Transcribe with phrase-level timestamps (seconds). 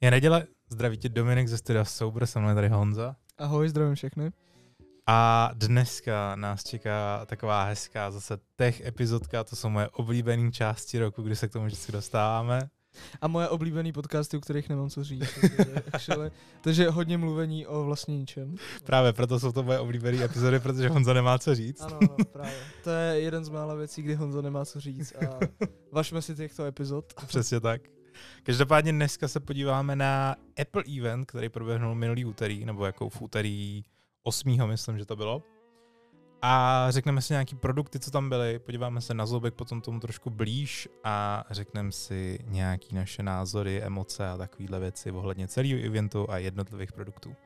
[0.00, 3.16] Je neděle, zdraví tě Dominik ze studia Sober, se mnou je tady Honza.
[3.38, 4.30] Ahoj, zdravím všechny.
[5.06, 11.22] A dneska nás čeká taková hezká zase tech epizodka, to jsou moje oblíbené části roku,
[11.22, 12.68] kdy se k tomu vždycky dostáváme.
[13.20, 15.38] A moje oblíbené podcasty, u kterých nemám co říct.
[15.90, 16.12] takže,
[16.60, 18.54] takže hodně mluvení o vlastně ničem.
[18.84, 21.82] Právě proto jsou to moje oblíbené epizody, protože Honza nemá co říct.
[21.82, 22.58] Ano, ano, právě.
[22.84, 25.38] To je jeden z mála věcí, kdy Honzo nemá co říct a
[25.92, 27.14] vašme si těchto epizod.
[27.26, 27.97] Přesně tak.
[28.42, 33.84] Každopádně dneska se podíváme na Apple Event, který proběhnul minulý úterý, nebo jako v úterý
[34.22, 34.66] 8.
[34.66, 35.42] myslím, že to bylo.
[36.42, 40.30] A řekneme si nějaký produkty, co tam byly, podíváme se na zobek potom tomu trošku
[40.30, 46.38] blíž a řekneme si nějaký naše názory, emoce a takovéhle věci ohledně celého eventu a
[46.38, 47.36] jednotlivých produktů.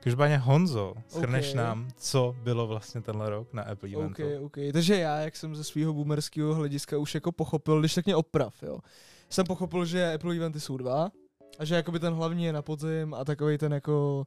[0.00, 1.64] Každopádně Honzo, schrneš Okay.
[1.64, 4.22] nám, co bylo vlastně tenhle rok na Apple eventu.
[4.22, 4.56] OK, OK.
[4.72, 8.62] Takže já, jak jsem ze svého boomerského hlediska už jako pochopil, když tak mě oprav,
[8.62, 8.78] jo.
[9.32, 11.10] Jsem pochopil, že Apple eventy jsou dva
[11.58, 14.24] a že jakoby ten hlavní je na podzim a takový ten jako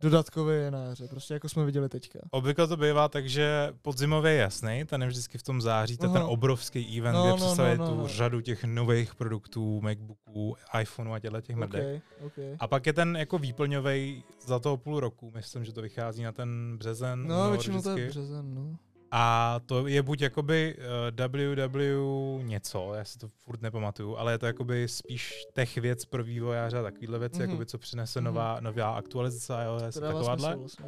[0.00, 2.18] dodatkový je na jaře, prostě jako jsme viděli teďka.
[2.30, 6.06] Obvykle to bývá tak, že podzimový je jasný, ten je vždycky v tom září, to
[6.06, 8.08] je ten obrovský event, No, kde no, představuje no, no, tu no.
[8.08, 12.02] řadu těch nových produktů, Macbooků, iPhoneů a těchto těch mrdek.
[12.20, 12.44] OK, OK.
[12.60, 16.32] A pak je ten jako výplňový za toho půl roku, myslím, že to vychází na
[16.32, 17.26] ten březen.
[17.26, 18.10] No, únor většinou to je vždycky.
[18.18, 18.76] březen, no.
[19.10, 20.76] A to je buď jakoby
[21.10, 26.24] WW něco, já si to furt nepamatuju, ale je to jakoby spíš tech věc pro
[26.24, 27.50] vývojáře a takovýhle věci, Mhm.
[27.50, 28.24] jakoby co přinese Mhm.
[28.24, 30.86] nová, nová aktualizace iOS a takováhle, smysl vlastně.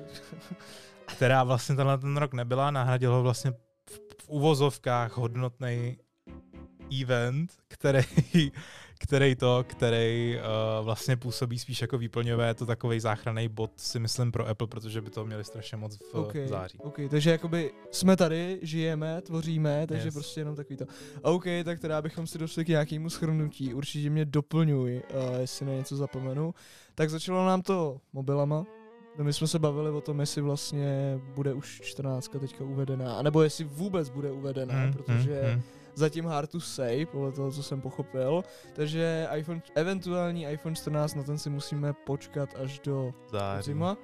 [1.06, 3.50] která vlastně tenhle ten rok nebyla, nahradil ho vlastně
[3.90, 5.98] v, v uvozovkách hodnotný
[7.02, 8.02] event, který,
[9.02, 13.98] který to, který uh, vlastně působí spíš jako výplňové, je to takový záchranný bod si
[13.98, 16.48] myslím pro Apple, protože by to měli strašně moc v OK, okay.
[16.48, 16.78] září.
[16.78, 20.14] OK, takže jakoby jsme tady, žijeme, tvoříme, takže Yes.
[20.14, 20.84] prostě jenom takový to.
[21.22, 25.72] OK, tak teda bychom si došli k nějakému schrnutí, určitě mě doplňuj, uh, jestli na
[25.72, 26.54] něco zapomenu.
[26.94, 28.64] Tak začalo nám to mobilama,
[29.18, 33.42] No my jsme se bavili o tom, jestli vlastně bude už 14 teďka uvedená, anebo
[33.42, 35.62] jestli vůbec bude uvedená, Hmm, protože hmm, hmm.
[35.94, 38.42] Zatím hard to say, podle toho, co jsem pochopil.
[38.72, 43.66] Takže iPhone, eventuální iPhone 14, na ten si musíme počkat až do Září.
[43.66, 43.96] zima,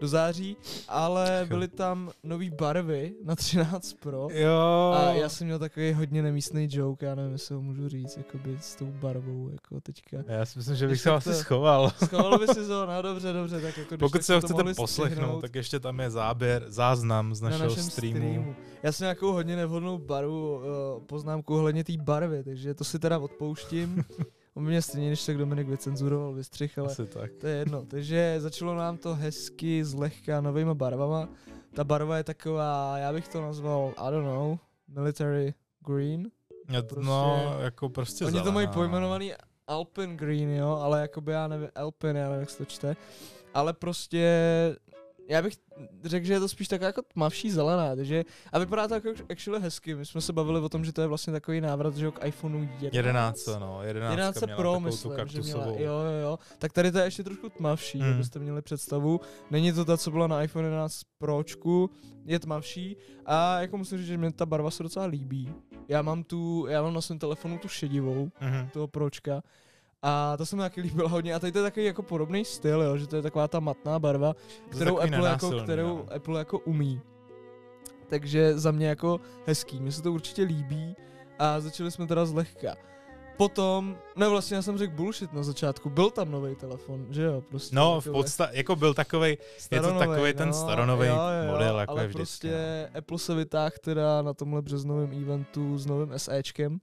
[0.00, 0.56] do září,
[0.88, 4.28] ale byly tam nové barvy na 13 Pro.
[4.30, 4.94] Jo.
[4.96, 8.58] A já jsem měl takový hodně nemístný joke, já nevím, jestli ho můžu říct, jakoby
[8.60, 10.16] s tou barvou, jako teďka.
[10.26, 11.90] Já si myslím, že bych se asi schoval.
[12.04, 15.40] Schoval by si to, no dobře, dobře, tak jako Pokud se ho chcete poslechnout, střihnout
[15.40, 18.16] tak ještě tam je záběr, záznam z na našeho našem streamu.
[18.16, 18.56] streamu.
[18.82, 20.62] Já jsem nějakou hodně nevhodnou barvu, uh,
[21.06, 24.04] poznámku ohledně té barvy, takže to si teda odpouštím.
[24.56, 27.30] On mě stejně, než tak Dominik vycenzuroval, vystřih, ale Asi tak.
[27.40, 27.84] To je jedno.
[27.86, 31.28] Takže začalo nám to hezky, zlehka, novýma barvama.
[31.74, 34.58] Ta barva je taková, já bych to nazval, I don't know,
[34.88, 35.54] military
[35.86, 36.30] green.
[36.70, 38.72] Já to- No, jako prostě Oni to zelená, mají no.
[38.72, 39.32] pojmenovaný
[39.66, 42.96] Alpine green, jo, ale jakoby já nevím, Alpine, já nevím, jak se to čte.
[43.54, 44.28] Ale prostě,
[45.28, 45.54] já bych
[46.04, 49.60] řekl, že je to spíš taková jako tmavší zelená, takže a vypadá to jako actually
[49.62, 49.94] hezky.
[49.94, 52.26] My jsme se bavili o tom, že to je vlastně takový návrat, že jo, k
[52.26, 52.94] iPhoneu 11.
[52.94, 56.38] 11, no, 11, 11 měla Pro, myslím, tu že měla, jo, jo, jo.
[56.58, 58.08] Tak tady to je ještě trošku tmavší, Hmm.
[58.08, 58.14] mm.
[58.14, 59.20] abyste měli představu.
[59.50, 61.90] Není to ta, co byla na iPhone 11 Pročku,
[62.24, 65.54] je tmavší a jako musím říct, že mě ta barva se docela líbí.
[65.88, 68.68] Já mám tu, já mám na svém telefonu tu šedivou, Mhm.
[68.72, 69.42] toho Pročka.
[70.08, 71.34] A to se mi taky líbilo hodně.
[71.34, 73.98] A tady to je takový jako podobný styl, jo, že to je taková ta matná
[73.98, 74.34] barva,
[74.68, 76.06] kterou takový Apple, jako, kterou no.
[76.14, 77.00] Apple jako umí.
[78.06, 80.96] Takže za mě jako hezký, mně se to určitě líbí
[81.38, 82.76] a začali jsme teda zlehka.
[83.36, 87.42] Potom, ne vlastně já jsem řekl bullshit na začátku, byl tam nový telefon, že jo,
[87.48, 87.76] prostě.
[87.76, 89.38] No, v takový podstatě, jako byl takovej,
[89.70, 92.48] je to takový ten staronový jo, jo, model, jako ale je vždycky.
[92.48, 96.78] prostě Apple se vytáhl teda na tomhle březnovém eventu s novým SEčkem.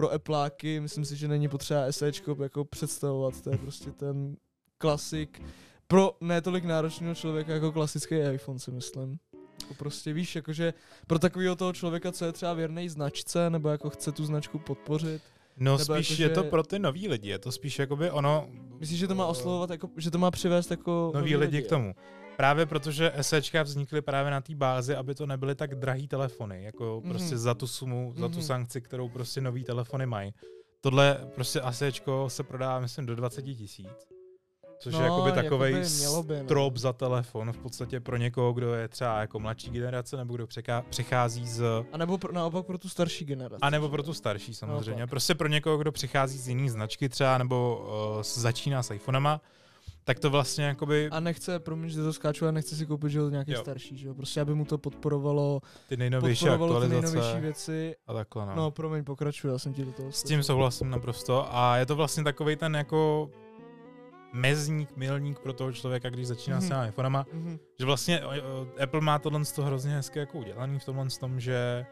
[0.00, 4.36] Pro Appleáky, myslím si, že není potřeba SEčko jako představovat, to je prostě ten
[4.78, 5.42] klasik.
[5.86, 9.18] Pro ne tolik náročného člověka jako klasický iPhone si myslím.
[9.60, 10.74] Jako prostě víš, jakože
[11.06, 15.22] pro takového toho člověka, co je třeba věrný značce, nebo jako chce tu značku podpořit.
[15.56, 18.48] No nebo spíš jako, je to pro ty nový lidi, je to spíš jakoby ono...
[18.78, 21.94] Myslíš, že to má oslovovat, jako, že to má přivést jako Noví lidi k tomu.
[22.40, 27.00] Právě protože SEčka vznikly právě na té bázi, aby to nebyly tak drahý telefony, jako
[27.04, 27.10] Mhm.
[27.10, 28.42] prostě za tu sumu, za tu Mhm.
[28.42, 30.34] sankci, kterou prostě nový telefony mají.
[30.80, 33.88] Tohle prostě ASEčko se prodá, myslím, do 20 tisíc.
[34.78, 36.44] Což No, je jakoby jakoby takový mělo by, no.
[36.44, 40.46] strop za telefon v podstatě pro někoho, kdo je třeba jako mladší generace, nebo kdo
[40.46, 41.62] překá- přechází z...
[41.92, 43.60] A nebo pro, naopak pro tu starší generaci.
[43.62, 44.90] A nebo pro tu starší samozřejmě.
[44.90, 45.10] Naopak.
[45.10, 49.40] Prostě pro někoho, kdo přichází z jiný značky třeba, nebo uh, začíná s iPhonema,
[50.04, 53.20] tak to vlastně jakoby A nechce, promiň, že to skáču, a nechce si koupit že
[53.30, 53.60] nějaký Jo.
[53.60, 54.14] starší, že jo?
[54.14, 57.94] Prostě aby mu to podporovalo, ty nejnovější podporovalo ty nejnovější věci.
[58.06, 58.46] a takhle.
[58.46, 58.54] No.
[58.56, 61.96] No, promiň, pokračuju, já jsem ti do toho S tím souhlasím naprosto a je to
[61.96, 63.30] vlastně takový ten jako
[64.32, 66.64] mezník, milník pro toho člověka, když začíná Mhm.
[66.66, 67.58] s těma iPhonema, Mhm.
[67.78, 68.20] že vlastně
[68.82, 71.86] Apple má tohle z toho hrozně hezky jako udělaný v tomhle tom, že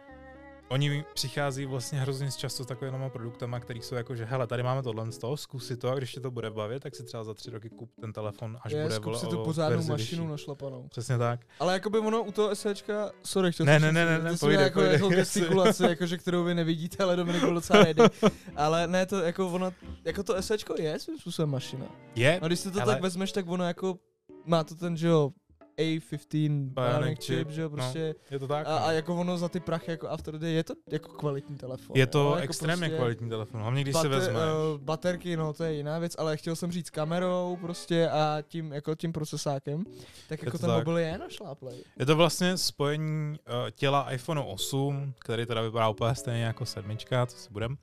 [0.69, 4.83] oni přichází vlastně hrozně často s takovými produktama, který jsou jako, že hele, tady máme
[4.83, 7.25] tohle z toho, zkus si to a když tě to bude bavit, tak si třeba
[7.25, 10.31] za tři roky kup ten telefon, až Je, bude vole, si tu pořádnou mašinu vyšší.
[10.31, 10.89] našlapanou.
[10.89, 11.41] Přesně tak.
[11.61, 14.39] Ale jakoby ono u toho SEčka, sorry, chtěl Ne, ne, ne, ne, to ne, jsem
[14.39, 18.03] povídej, jako, povídej, jako gestikulace, jakože, kterou vy nevidíte, ale Dominik byl docela ready.
[18.57, 19.73] Ale ne, to jako ono,
[20.05, 21.87] jako to SEčko je svým způsobem mašina.
[22.15, 23.99] Je, No když si to Ale- tak vezmeš, tak ono jako,
[24.45, 25.31] má to ten, že jo,
[25.79, 27.77] A15 Bionic chip, chip, že jo, no.
[27.77, 28.15] prostě.
[28.31, 28.67] je to tak.
[28.67, 28.87] A, no.
[28.87, 31.97] a jako ono za ty prachy jako After Day je to jako kvalitní telefon.
[31.97, 34.37] je jo, to jako extrémně prostě kvalitní telefon, hlavně když si bate- vezmeš.
[34.37, 38.73] eh, baterky, no to je jiná věc, ale chtěl jsem říct kamerou prostě a tím,
[38.73, 39.85] jako tím procesákem,
[40.29, 40.79] tak jako to ten tak.
[40.79, 41.85] mobil je našláplej.
[41.99, 47.27] Je to vlastně spojení uh, těla iPhone 8, který teda vypadá úplně stejně jako sedmička,
[47.27, 47.77] co si budem,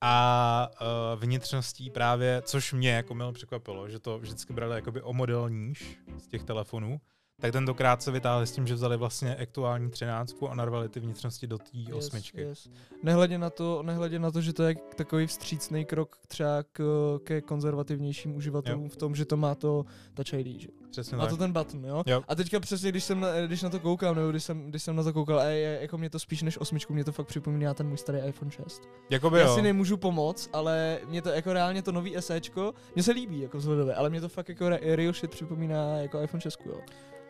[0.00, 0.70] a
[1.14, 5.50] uh, vnitřností právě, což mě jako milo překvapilo, že to vždycky brali jakoby o model
[5.50, 7.00] níž z těch telefonů,
[7.40, 11.46] tak tentokrát se vytáhli s tím, že vzali vlastně aktuální třináctku a narvali ty vnitřnosti
[11.46, 12.40] do té osmičky.
[12.40, 12.74] Yes, yes.
[13.02, 16.82] Nehledě, na to, nehledě na to, že to je takový vstřícný krok třeba k,
[17.24, 18.88] ke konzervativnějším uživatelům Jo.
[18.88, 19.84] v tom, že to má to
[20.14, 20.81] Touch ID, že?
[20.92, 21.30] Přesně Má tak.
[21.30, 22.02] to ten button, jo?
[22.06, 22.22] Jo.
[22.28, 24.96] A teďka přesně, když, jsem na, když na to koukám, nebo když jsem, když jsem
[24.96, 27.74] na to koukal, a je, jako mě to spíš než osmičku, mě to fakt připomíná
[27.74, 28.82] ten můj starý iPhone 6.
[29.10, 29.54] Jakoby Já jo.
[29.54, 33.58] si nemůžu pomoct, ale mě to jako reálně to nový SEčko, mně se líbí jako
[33.58, 36.80] vzhledově, ale mě to fakt jako re- real shit připomíná jako iPhone 6, jo.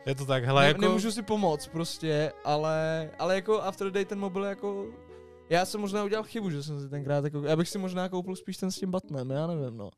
[0.07, 0.81] Je to tak, hele, ne, jako...
[0.81, 4.87] Nemůžu si pomoct prostě, ale, ale jako After Day ten mobil jako...
[5.51, 8.37] Já jsem možná udělal chybu, že jsem si tenkrát jako, já bych si možná koupil
[8.37, 9.91] spíš ten s tím buttonem, já nevím, no.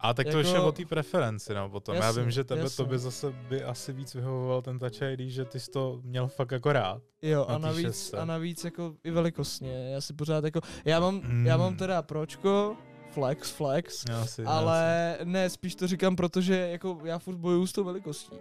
[0.00, 1.94] A tak to jako- ještě o té preferenci, no, potom.
[1.96, 2.84] Já Jasně, vím, že tebe, jasně.
[2.84, 6.28] to by zase by asi víc vyhovoval ten Touch ID, že ty jsi to měl
[6.28, 7.02] fakt jako rád.
[7.22, 8.16] Jo, Na a navíc, šestce.
[8.18, 11.76] a navíc jako i velikostně, já si pořád jako, já mám, já mám Mm.
[11.78, 12.76] teda pročko,
[13.10, 17.72] flex, flex, Já si, ale ne, spíš to říkám, protože jako já furt bojuju s
[17.72, 18.36] tou velikostí.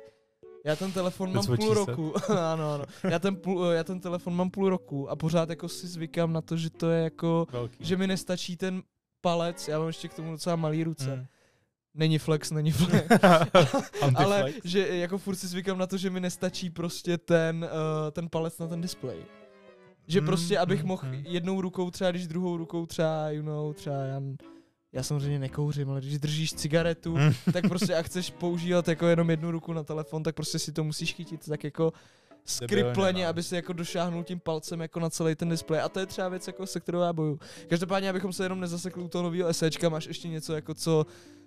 [0.65, 1.87] Já ten telefon That's mám půl said.
[1.87, 2.85] roku, ano, ano.
[3.09, 6.41] Já ten, půl, já ten telefon mám půl roku a pořád jako si zvykám na
[6.41, 7.85] to, že to je jako, Velký.
[7.85, 8.83] že mi nestačí ten
[9.21, 11.15] palec, já mám ještě k tomu docela malý ruce.
[11.15, 11.25] Mm.
[11.95, 13.07] Není flex, není flex.
[14.15, 18.29] ale že jako furt si zvykám na to, že mi nestačí prostě ten, uh, ten
[18.29, 19.17] palec na ten displej.
[20.07, 21.23] Že Mm, prostě, abych mm, mohl mm.
[21.27, 24.21] jednou rukou třeba, když druhou rukou třeba, you know, třeba já,
[24.93, 27.33] já samozřejmě nekouřím, ale když držíš cigaretu, Mm.
[27.53, 30.83] tak prostě a chceš používat jako jenom jednu ruku na telefon, tak prostě si to
[30.83, 31.93] musíš chytit tak jako
[32.45, 33.29] skripleně, no.
[33.29, 35.81] aby si jako došáhnul tím palcem jako na celý ten displej.
[35.81, 37.39] A to je třeba věc, jako se kterou já boju.
[37.67, 41.05] Každopádně, abychom se jenom nezasekli u toho nového SEčka, máš ještě něco jako co,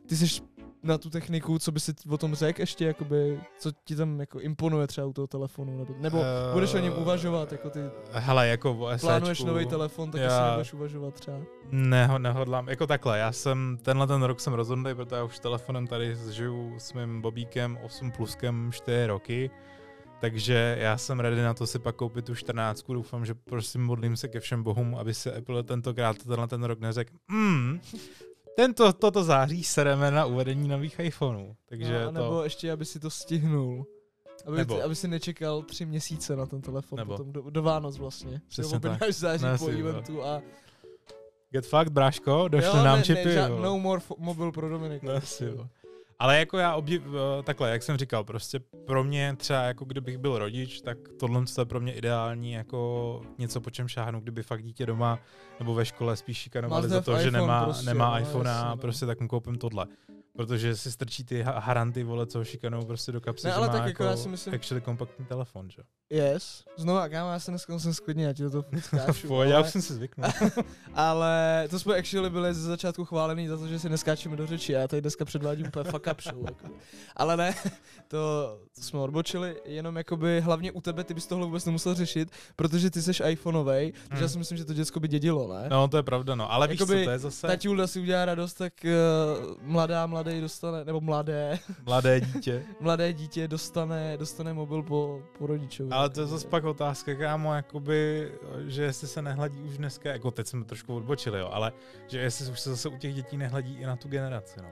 [0.08, 0.43] ty jsi
[0.82, 4.40] na tu techniku, co by si o tom řekl ještě, jakoby, co ti tam jako
[4.40, 7.81] imponuje třeba u toho telefonu, nebo, nebo Eh, budeš o něm uvažovat, jako ty
[8.12, 11.38] Hele, jako o plánuješ nový telefon, tak já- asi nebudeš uvažovat třeba.
[11.70, 15.87] Neho, nehodlám, jako takhle, já jsem, tenhle ten rok jsem rozhodnutý, protože já už telefonem
[15.87, 19.50] tady žiju s mým Bobíkem 8 pluskem 4 roky,
[20.20, 22.84] takže já jsem ready na to si pak koupit tu 14.
[22.93, 26.81] Doufám, že prostě modlím se ke všem bohům, aby se Apple tentokrát tenhle ten rok
[26.81, 27.81] neřekl, mm,
[28.58, 31.56] tento, toto září sereme na uvedení nových iPhoneů.
[31.69, 33.87] Takže no, nebo to, ještě, aby si to stihnul.
[34.46, 37.12] Aby, Nebo- ty, aby si nečekal tři měsíce na ten telefon, Nebo.
[37.16, 38.40] potom do, do Vánoc vlastně.
[38.49, 39.78] Přesně objednáš září Ne, po si, jo.
[39.88, 40.43] eventu a...
[41.50, 43.25] get fucked, bráško, došly jo, nám ne, čipy.
[43.25, 43.58] ne, jo.
[43.58, 45.06] no more fo- mobil pro Dominika.
[45.06, 45.69] No, asi jo.
[46.20, 50.19] Ale jako já obdiv, eh, takhle, jak jsem říkal, prostě pro mě třeba jako kdybych
[50.19, 54.63] byl rodič, tak tohle je pro mě ideální jako něco, po čem šáhnu, kdyby fakt
[54.63, 55.19] dítě doma
[55.58, 58.77] nebo ve škole spíš šikanovali Máte za to, že nemá, prostě, nemá iPhone a no.
[58.77, 59.87] prostě tak mu koupím tohle.
[60.38, 63.66] Protože si strčí ty ha- haranty, vole, co šikanou prostě do kapsy, Ne, že ale
[63.66, 65.82] má tak jako, jako já si myslím- actually kompaktní telefon, že?
[66.10, 66.64] Yes.
[66.76, 69.28] Znova, kámo, já se dneska musím sklidnit, já ti do toho furt skáču.
[69.28, 70.30] Pojď, já už jsem si zvyknul.
[70.94, 74.76] ale to jsme actually byli ze začátku chválený za to, že si neskáčeme do řeči
[74.76, 76.44] a já tady dneska předvádím úplně fuck up show.
[76.46, 76.66] Jako.
[77.16, 77.54] Ale ne,
[78.08, 82.30] to, to jsme odbočili, jenom jakoby hlavně u tebe, ty bys tohle vůbec nemusel řešit,
[82.56, 84.22] protože ty jsi iPhoneovej, takže Hmm.
[84.22, 85.68] já si myslím, že to děcko by dědilo, ne?
[85.70, 86.52] No, to je pravda, no.
[86.52, 90.41] Ale víš co, Jakoby to je zase Tatiulda si udělá radost, tak uh, mladá, mladý
[90.41, 92.65] dostane, nebo mladé, mladé dítě.
[92.81, 95.91] mladé dítě dostane, dostane mobil po, po rodičovi.
[95.91, 98.32] Ale to je zase pak otázka, kámo, jakoby,
[98.67, 101.73] že jestli se nehladí už dneska, jako teď jsme trošku odbočili, jo, ale
[102.06, 104.69] že jestli už se zase u těch dětí nehladí i na tu generaci, no,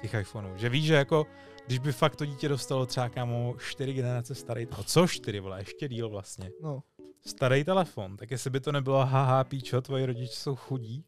[0.00, 0.56] těch iPhoneů.
[0.56, 1.26] Že víš, že jako,
[1.66, 5.60] když by fakt to dítě dostalo třeba, kámo, čtyři generace starý, no co čtyři, vole,
[5.60, 6.82] ještě díl vlastně, No.
[7.26, 11.04] starý telefon, tak jestli by to nebylo haha, píčo, tvoji rodiče jsou chudí.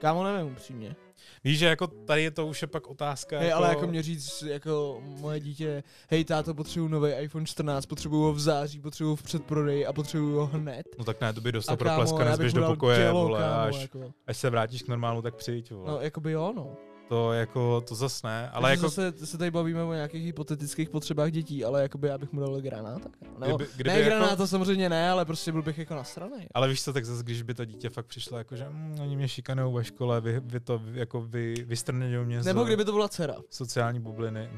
[0.00, 0.96] Kámo, nevím upřímně.
[1.44, 4.02] Víš, že jako tady je to už je pak otázka, Hej, jako, ale jako mě
[4.02, 9.12] říct, jako moje dítě, hej táto, potřebuju nový iPhone 14, potřebuju ho v září, potřebuju
[9.12, 10.86] ho v předprodeji a potřebuju ho hned.
[10.98, 13.82] No tak ne, to by dostal pro pleska, nezběž do pokoje, dělo, vole, kámo, až,
[13.82, 14.12] jako.
[14.26, 15.90] až se vrátíš k normálu, tak přijď, vole.
[15.90, 16.76] No, jakoby jo, no.
[17.12, 20.90] To jako, to zas ne, ale Ale jako, zase se tady bavíme o nějakých hypotetických
[20.90, 23.02] potřebách dětí, ale jakoby já bych mu dal granát.
[23.38, 26.46] Nebo, kdyby, kdyby ne jako, granát to samozřejmě ne, ale prostě byl bych jako nasranej.
[26.54, 29.16] ale víš co, tak zase, když by to dítě fakt přišlo, jako že mm, oni
[29.16, 32.92] mě šikanují ve škole, vy, vy to vy, jako vy, vystrňují mě Nebo kdyby to
[32.92, 33.34] byla dcera.
[33.50, 34.50] sociální bubliny.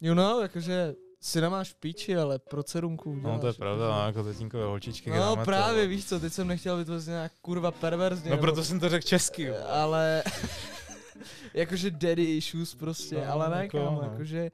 [0.00, 3.88] You know, jakože syna máš v píči, ale pro dcerunku No uděláš, to je pravda,
[3.92, 5.10] no, jako tatínkové holčičky.
[5.10, 8.30] No to, právě, ale- víš co, teď jsem nechtěl vytvořit nějak kurva perverzně.
[8.30, 9.50] No nebo- proto jsem to řekl česky.
[9.56, 10.22] Ale,
[11.54, 14.08] jakože daddy issues prostě, No, ale ne jako, kámo, no.
[14.12, 14.50] jakože,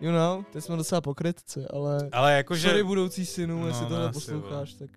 [0.00, 2.08] you know, teď jsme docela pokrytci, ale...
[2.12, 4.90] Ale jakože, Sorry budoucí synu, No, jestli no, tohle posloucháš, tak...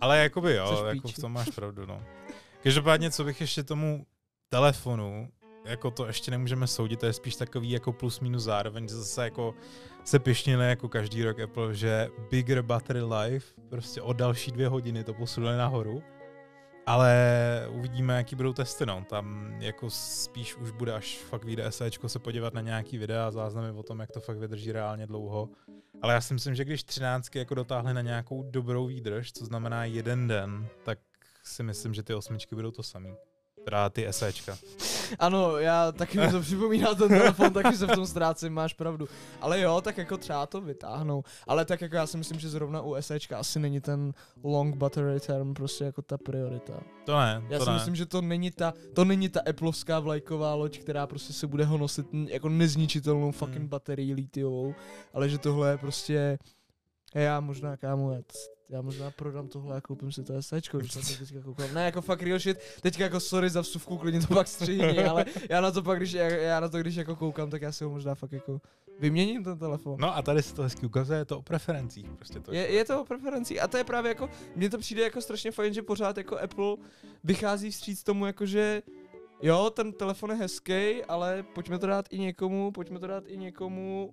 [0.00, 2.02] ale jakoby jo, jako v tom máš pravdu, no.
[2.62, 4.06] Každopádně, co bych ještě tomu
[4.48, 5.28] telefonu,
[5.64, 9.24] jako to ještě nemůžeme soudit, to je spíš takový jako plus minus zároveň, že zase
[9.24, 9.54] jako
[10.04, 15.04] se pišnili jako každý rok Apple, že bigger battery life, prostě o další dvě hodiny
[15.04, 16.02] to posunuli nahoru.
[16.86, 17.12] Ale
[17.70, 19.04] uvidíme, jaký budou testy, no.
[19.10, 23.30] Tam jako spíš už bude, až fakt vyjde SEčko, se podívat na nějaký videa a
[23.30, 25.48] záznamy o tom, jak to fakt vydrží reálně dlouho.
[26.02, 29.84] Ale já si myslím, že když 13 jako dotáhly na nějakou dobrou výdrž, co znamená
[29.84, 30.98] jeden den, tak
[31.44, 33.14] si myslím, že ty osmičky budou to samý.
[33.64, 34.58] Teda ty SEčka.
[35.18, 39.08] Ano, já taky mi to připomíná ten telefon, taky se v tom ztrácím, máš pravdu.
[39.40, 41.22] Ale jo, tak jako třeba to vytáhnou.
[41.46, 44.12] Ale tak jako já si myslím, že zrovna u SEčka asi není ten
[44.44, 46.72] long battery term prostě jako ta priorita.
[47.04, 47.76] To ne, Já to si ne.
[47.76, 51.64] myslím, že to není ta, to není ta Appleovská vlajková loď, která prostě se bude
[51.64, 53.68] honosit jako nezničitelnou fucking Hmm.
[53.68, 54.74] baterii litiovou,
[55.14, 56.38] ale že tohle je prostě,
[57.14, 58.20] já možná kámo, já,
[58.68, 61.74] já možná prodám tohle a koupím si to SEčko, když na to teďka koukám.
[61.74, 65.24] Ne, jako fakt real shit, teďka jako sorry za vsuvku, klidně to pak střihni, ale
[65.50, 67.84] já na to pak, když, já, já na to, když jako koukám, tak já si
[67.84, 68.60] ho možná fakt jako
[68.98, 69.96] vyměním ten telefon.
[70.00, 72.10] No a tady se to hezky ukazuje, je to o preferencích.
[72.16, 75.02] Prostě to Je, je to o preferencí a to je právě jako, mně to přijde
[75.02, 76.76] jako strašně fajn, že pořád jako Apple
[77.24, 78.82] vychází vstříc tomu jako, že
[79.42, 83.36] jo, ten telefon je hezký, ale pojďme to dát i někomu, pojďme to dát i
[83.36, 84.12] někomu,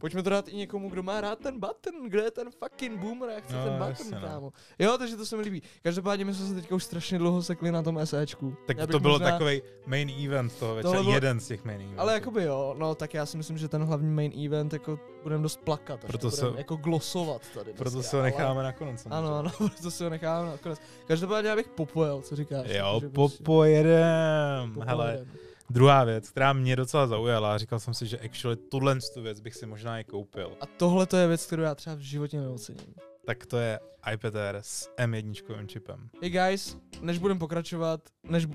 [0.00, 3.30] Pojďme to dát i někomu, kdo má rád ten button, kde je ten fucking boomer,
[3.30, 4.28] já chci No, ten button, jasně, no.
[4.28, 4.52] kámo.
[4.78, 5.62] Jo, takže to se mi líbí.
[5.82, 8.56] Každopádně my jsme se teďka už strašně dlouho sekli na tom SEčku.
[8.66, 11.80] tak Já to bylo možná- takový main event toho večera, bylo- jeden z těch main
[11.80, 12.00] eventů.
[12.00, 15.42] Ale jakoby jo, no tak já si myslím, že ten hlavní main event jako budeme
[15.42, 19.00] dost plakat, Proto to se- jako glosovat tady Proto dneska, se ho ale- necháme nakonec.
[19.02, 19.28] samozřejmě.
[19.28, 20.78] Ano, ano, proto si ho necháme nakonec.
[21.06, 22.66] Každopádně já bych popojel, co říkáš.
[22.70, 24.76] Jo, popojedem.
[24.86, 25.28] Hele, popojedem.
[25.70, 29.54] Druhá věc, která mě docela zaujala, říkal jsem si, že actually tuhle tu věc bych
[29.54, 30.52] si možná i koupil.
[30.60, 32.94] A tohle to je věc, kterou já třeba v životě neocením.
[33.26, 33.80] Tak to je
[34.12, 36.10] iPad Air s M1 čipem.
[36.22, 38.46] Hey guys, než budeme pokračovat, než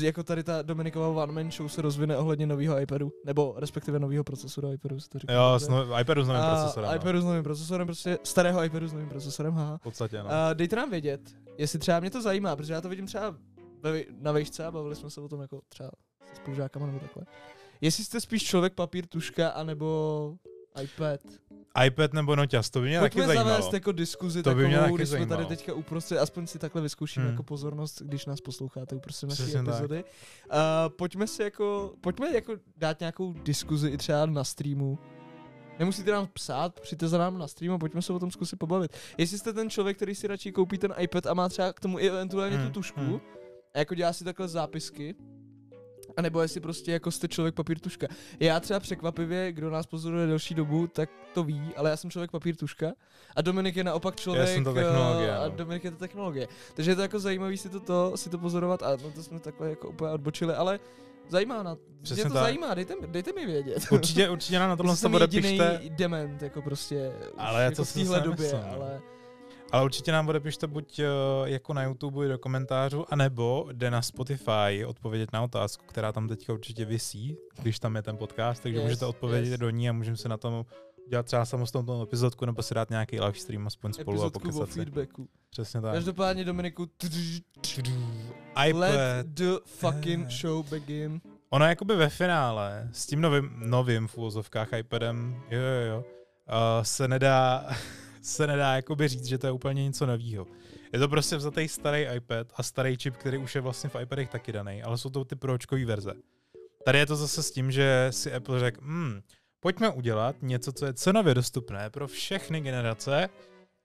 [0.00, 4.24] jako tady ta Dominikova One Man Show se rozvine ohledně nového iPadu, nebo respektive nového
[4.24, 5.32] procesoru iPadu, se to říká.
[5.32, 6.90] Jo, s no, iPadu s novým A procesorem.
[6.90, 6.96] no.
[6.96, 9.78] iPadu s novým procesorem, prostě starého iPadu s novým procesorem, haha.
[9.78, 10.30] V podstatě, no.
[10.30, 11.20] A dejte nám vědět,
[11.58, 13.36] jestli třeba mě to zajímá, protože já to vidím třeba
[13.82, 15.90] ve, na vejšce a bavili jsme se o tom jako třeba
[16.36, 17.22] spolužákama nebo takhle.
[17.80, 20.34] Jestli jste spíš člověk, papír, tuška, anebo
[20.82, 21.20] iPad.
[21.86, 23.48] iPad nebo noťaz, to by mě taky zajímalo.
[23.50, 25.48] zavést jako diskuzi To by mě takovou, taky když jsme tady zajímalo.
[25.48, 27.32] teďka uprostřed, aspoň si takhle vyzkoušíme Hmm.
[27.34, 30.04] jako pozornost, když nás posloucháte uprostřed naší Přesně epizody.
[30.04, 30.52] Uh,
[30.96, 34.98] pojďme si jako, pojďme jako dát nějakou diskuzi i třeba na streamu.
[35.78, 38.96] Nemusíte nám psát, přijďte za nám na stream a pojďme se o tom zkusit pobavit.
[39.18, 41.98] Jestli jste ten člověk, který si radši koupí ten iPad a má třeba k tomu
[41.98, 43.20] i eventuálně tu Hmm, tušku hmm.
[43.74, 45.14] a jako dělá si takhle zápisky,
[46.16, 48.06] a nebo jestli prostě jako jste člověk papír tuška.
[48.40, 52.30] Já třeba překvapivě, kdo nás pozoruje delší dobu, tak to ví, ale já jsem člověk
[52.30, 52.92] papír tuška
[53.36, 55.54] a Dominik je naopak člověk jsem ta technologie, eh, a no.
[55.56, 56.48] Dominik je ta technologie.
[56.74, 59.40] Takže je to jako zajímavý si to, to, si to pozorovat a no to jsme
[59.40, 60.80] takhle jako úplně odbočili, ale
[61.28, 62.42] zajímá na, Přesně mě to tak.
[62.42, 63.86] zajímá, dejte, mi- dejte mi vědět.
[63.90, 67.84] Určitě, určitě nám na tohle jsem to jedinej odepište, dement, jako prostě Ale jako to
[67.84, 69.00] v jsem téhle době, ale
[69.72, 71.04] ale určitě nám odepište buď uh,
[71.48, 76.52] jako na YouTube do komentářů, anebo jde na Spotify odpovědět na otázku, která tam teďka
[76.52, 79.60] určitě visí, když tam je ten podcast, takže Yes, můžete odpovědět yes.
[79.60, 80.64] do ní a můžeme se na tom
[81.08, 84.52] dělat třeba samostatnou epizodku, nebo si dát nějaký live stream aspoň spolu a epizodku o
[84.52, 84.74] pokecat si.
[84.74, 85.28] feedbacku.
[85.50, 85.92] Přesně tak.
[85.94, 86.86] Každopádně Dominiku,
[88.72, 90.30] let the fucking Eh.
[90.30, 91.20] show begin.
[91.50, 96.82] Ono jakoby ve finále s tím novým, novým v úvozovkách iPadem, jo, jo, jo, uh,
[96.82, 97.66] se nedá,
[98.26, 100.46] se nedá jakoby říct, že to je úplně něco novýho.
[100.92, 104.28] Je to prostě vzatý starý iPad a starý čip, který už je vlastně v iPadech
[104.28, 106.12] taky daný, ale jsou to ty pročkový verze.
[106.84, 109.20] Tady je to zase s tím, že si Apple řekl, hmm,
[109.60, 113.28] pojďme udělat něco, co je cenově dostupné pro všechny generace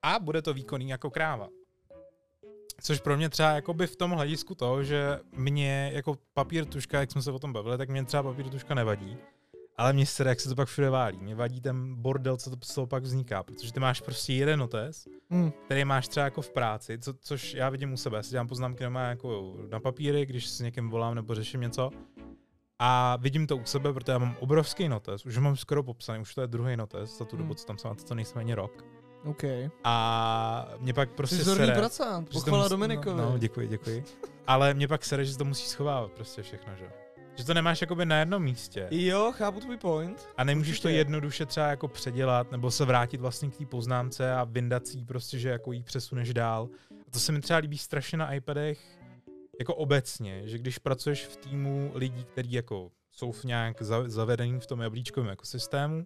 [0.01, 1.49] a bude to výkonný jako kráva.
[2.81, 7.11] Což pro mě třeba jakoby v tom hledisku toho, že mě jako papír tuška, jak
[7.11, 9.17] jsme se o tom bavili, tak mě třeba papír tuška nevadí.
[9.81, 11.17] Ale mě se jak se to pak všude válí.
[11.21, 14.59] Mě vadí ten bordel, co to z toho pak vzniká, protože ty máš prostě jeden
[14.59, 15.51] notes, Hmm.
[15.65, 18.17] který máš třeba jako v práci, co, což já vidím u sebe.
[18.17, 21.91] Já si dělám poznámky doma jako na papíry, když s někým volám nebo řeším něco.
[22.79, 26.21] A vidím to u sebe, protože já mám obrovský notes, už ho mám skoro popsaný,
[26.21, 28.53] už to je druhý notes za tu dobu, co tam jsem, a to, nejsem ani
[28.53, 28.85] rok.
[29.25, 29.43] OK.
[29.83, 33.17] A mě pak prostě Jsi sere, pracant, pochvala musí- Dominikovi.
[33.21, 34.03] No, no, děkuji, děkuji.
[34.47, 36.85] Ale mě pak sere, že to musí schovávat prostě všechno, že?
[37.35, 38.87] Že to nemáš jakoby na jednom místě.
[38.91, 40.27] Jo, chápu tvůj point.
[40.37, 40.97] A nemůžeš to Určitě.
[40.97, 45.39] jednoduše třeba jako předělat, nebo se vrátit vlastně k té poznámce a vyndat si prostě,
[45.39, 46.69] že jako jí přesuneš dál.
[47.07, 48.79] A to se mi třeba líbí strašně na iPadech,
[49.59, 54.59] jako obecně, že když pracuješ v týmu lidí, kteří jako jsou v nějak za- zavedení
[54.59, 56.05] v tom jablíčkovém ekosystému,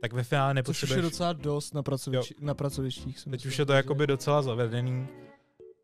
[0.00, 1.02] tak ve finále Což už je nepotřebuješ...
[1.12, 3.16] docela dost na, pracovič, na pracovištích.
[3.16, 5.06] Teď myslím, už je to že- jakoby docela zavedený.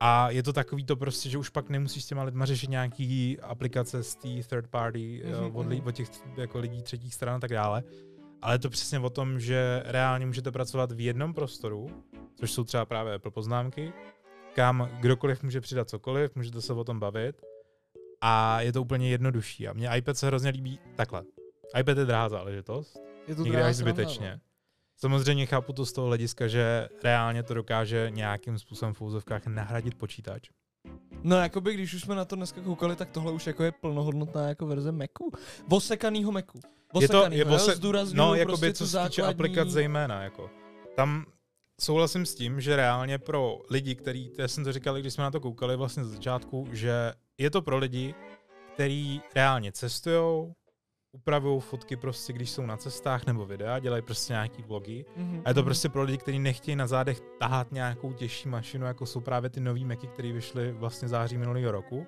[0.03, 3.41] A je to takový to prostě, že už pak nemusíš s těma lidma řešit nějaký
[3.41, 5.57] aplikace z té third party, Mhm, mm-hmm.
[5.57, 5.69] od, mhm.
[5.69, 7.83] li, od těch jako lidí třetích stran a tak dále.
[8.43, 11.87] Ale je to přesně o tom, že reálně můžete pracovat v jednom prostoru,
[12.35, 13.93] což jsou třeba právě Apple poznámky,
[14.55, 17.43] kam kdokoliv může přidat cokoliv, můžete se o tom bavit
[18.21, 19.69] a je to úplně jednodušší.
[19.69, 21.23] A mně iPad se hrozně líbí takhle.
[21.81, 24.31] iPad je drahá záležitost, je to někdy až zbytečně.
[24.35, 24.50] no.
[25.01, 29.95] Samozřejmě chápu to z toho hlediska, že reálně to dokáže nějakým způsobem v úzovkách nahradit
[29.95, 30.49] počítač.
[31.23, 34.49] No, jakoby, když už jsme na to dneska koukali, tak tohle už jako je plnohodnotná
[34.49, 35.31] jako verze Macu.
[35.69, 36.59] Vosekanýho Macu.
[37.01, 40.23] Je to, je Vosekanýho, vose, zdůrazňuju no, prostě jakoby, co se týče základní- aplikat zejména,
[40.23, 40.51] jako.
[40.97, 41.27] Tam
[41.81, 45.31] souhlasím s tím, že reálně pro lidi, který, já jsem to říkal, když jsme na
[45.31, 48.15] to koukali vlastně z začátku, že je to pro lidi,
[48.75, 50.53] který reálně cestujou,
[51.13, 55.05] upravují fotky prostě, když jsou na cestách nebo videa, dělají prostě nějaký vlogy.
[55.17, 58.87] Mhm, A je to prostě pro lidi, kteří nechtějí na zádech tahat nějakou těžší mašinu,
[58.87, 62.07] jako jsou právě ty nový Macy, které vyšly vlastně září minulého roku.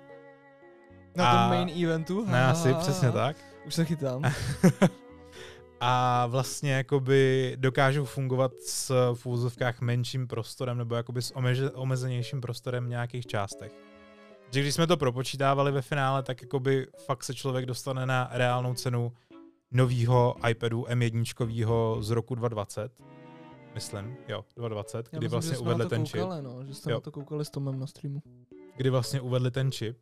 [1.15, 2.25] Na a- tom main eventu.
[2.25, 3.37] Ne, asi, přesně tak.
[3.65, 4.21] Už se chytám.
[5.79, 12.41] a vlastně jakoby dokážou fungovat s v úzovkách menším prostorem nebo jakoby s omeže, omezenějším
[12.41, 13.71] prostorem v nějakých částech.
[14.53, 18.73] Že když jsme to propočítávali ve finále, tak jakoby fakt se člověk dostane na reálnou
[18.73, 19.13] cenu
[19.71, 22.91] nového iPadu M1 z roku 2020.
[23.73, 26.21] Myslím, jo, 2020, Já kdy myslím, vlastně uvedli ten čip.
[26.21, 26.97] koukali, no, že jste Jo.
[26.97, 28.21] na to koukali s Tomem na streamu.
[28.77, 29.97] kdy vlastně uvedli ten čip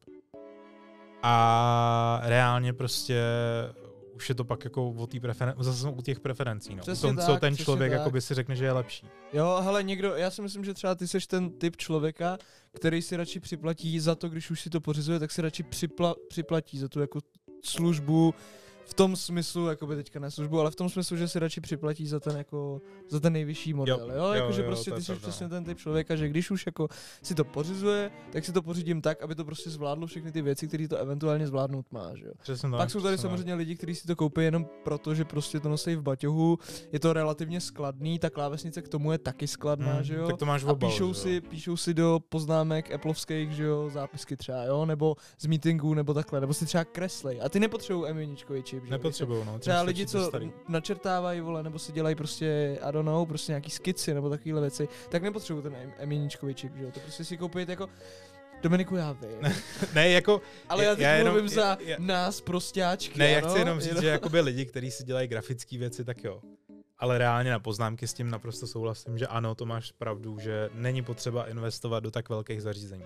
[1.24, 3.22] a reálně prostě
[4.22, 6.82] už je to pak jako o té preferen- zase u těch preferencí, no.
[6.82, 8.00] Přesně u tom, co tak, ten přesně člověk tak.
[8.00, 9.08] jakoby si řekne, že je lepší.
[9.34, 12.38] Jo, hele, někdo, já si myslím, že třeba ty seš ten typ člověka,
[12.74, 16.16] který si radši připlatí za to, když už si to pořizuje, tak si radši připla,
[16.30, 17.20] připlatí za tu jako
[17.64, 18.34] službu
[18.86, 21.62] v tom smyslu, jako by teďka ne službu, ale v tom smyslu, že si radši
[21.62, 25.04] připlatí za ten jako, za ten nejvyšší model, jo, jo, jako, že jo, prostě ty
[25.04, 25.50] jsi přesně no.
[25.50, 26.88] ten typ člověka, že když už jako
[27.24, 30.67] si to pořizuje, tak si to pořídím tak, aby to prostě zvládlo všechny ty věci,
[30.67, 32.32] které to eventuálně zvládnout má, že jo.
[32.41, 32.78] Přesně tak.
[32.80, 35.70] Pak jsou tady přesně samozřejmě lidi, kteří si to koupí jenom proto, že prostě to
[35.70, 36.58] nosí v baťohu,
[36.91, 40.28] je to relativně skladný, ta klávesnice k tomu je taky skladná, Hmm, že jo.
[40.28, 41.24] Tak to máš v A obalu, píšou že jo.
[41.24, 46.13] si, píšou si do poznámek Appleovských, že jo, zápisky třeba, jo, nebo z meetingů, nebo
[46.13, 47.39] takhle, nebo si třeba kreslej.
[47.44, 48.36] A ty nepotřebují M1
[48.72, 48.92] čip, že jo.
[48.92, 49.60] Nepotřebuju, no.
[49.60, 50.52] Třeba lidi, co starý.
[50.68, 54.88] načrtávají, vole, nebo si dělají prostě, I don't know, prostě nějaký skici nebo takovéhle věci,
[55.10, 56.92] tak nepotřebují ten M- M1 čip, že jo.
[56.92, 57.90] To prostě si koupit jako
[58.62, 59.52] Dominiku, já vím.
[59.94, 63.32] Ne, jako, Ale Já- já teď já jenom- mluvím za já- já- nás prostáčky, ne,
[63.32, 63.50] já ano?
[63.50, 66.42] chci jenom říct, Jenom- že jakoby lidi, kteří si dělají grafické věci, tak jo.
[66.98, 71.02] Ale reálně na poznámky s tím naprosto souhlasím, že ano, to máš pravdu, že není
[71.04, 73.06] potřeba investovat do tak velkých zařízení.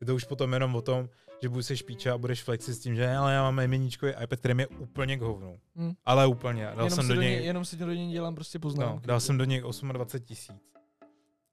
[0.00, 1.08] Je to už potom jenom o tom,
[1.44, 4.38] že budeš se špíče a budeš flexit s tím, že ale já mám jmeníčkový iPad,
[4.38, 5.58] který je úplně k hovnu.
[5.76, 5.92] Hm.
[6.04, 6.64] Ale úplně.
[6.64, 9.06] Dal jenom, jsem do něj, něj, jenom si do něj dělám prostě no, poznámky.
[9.06, 10.56] dal jsem do něj 28 tisíc.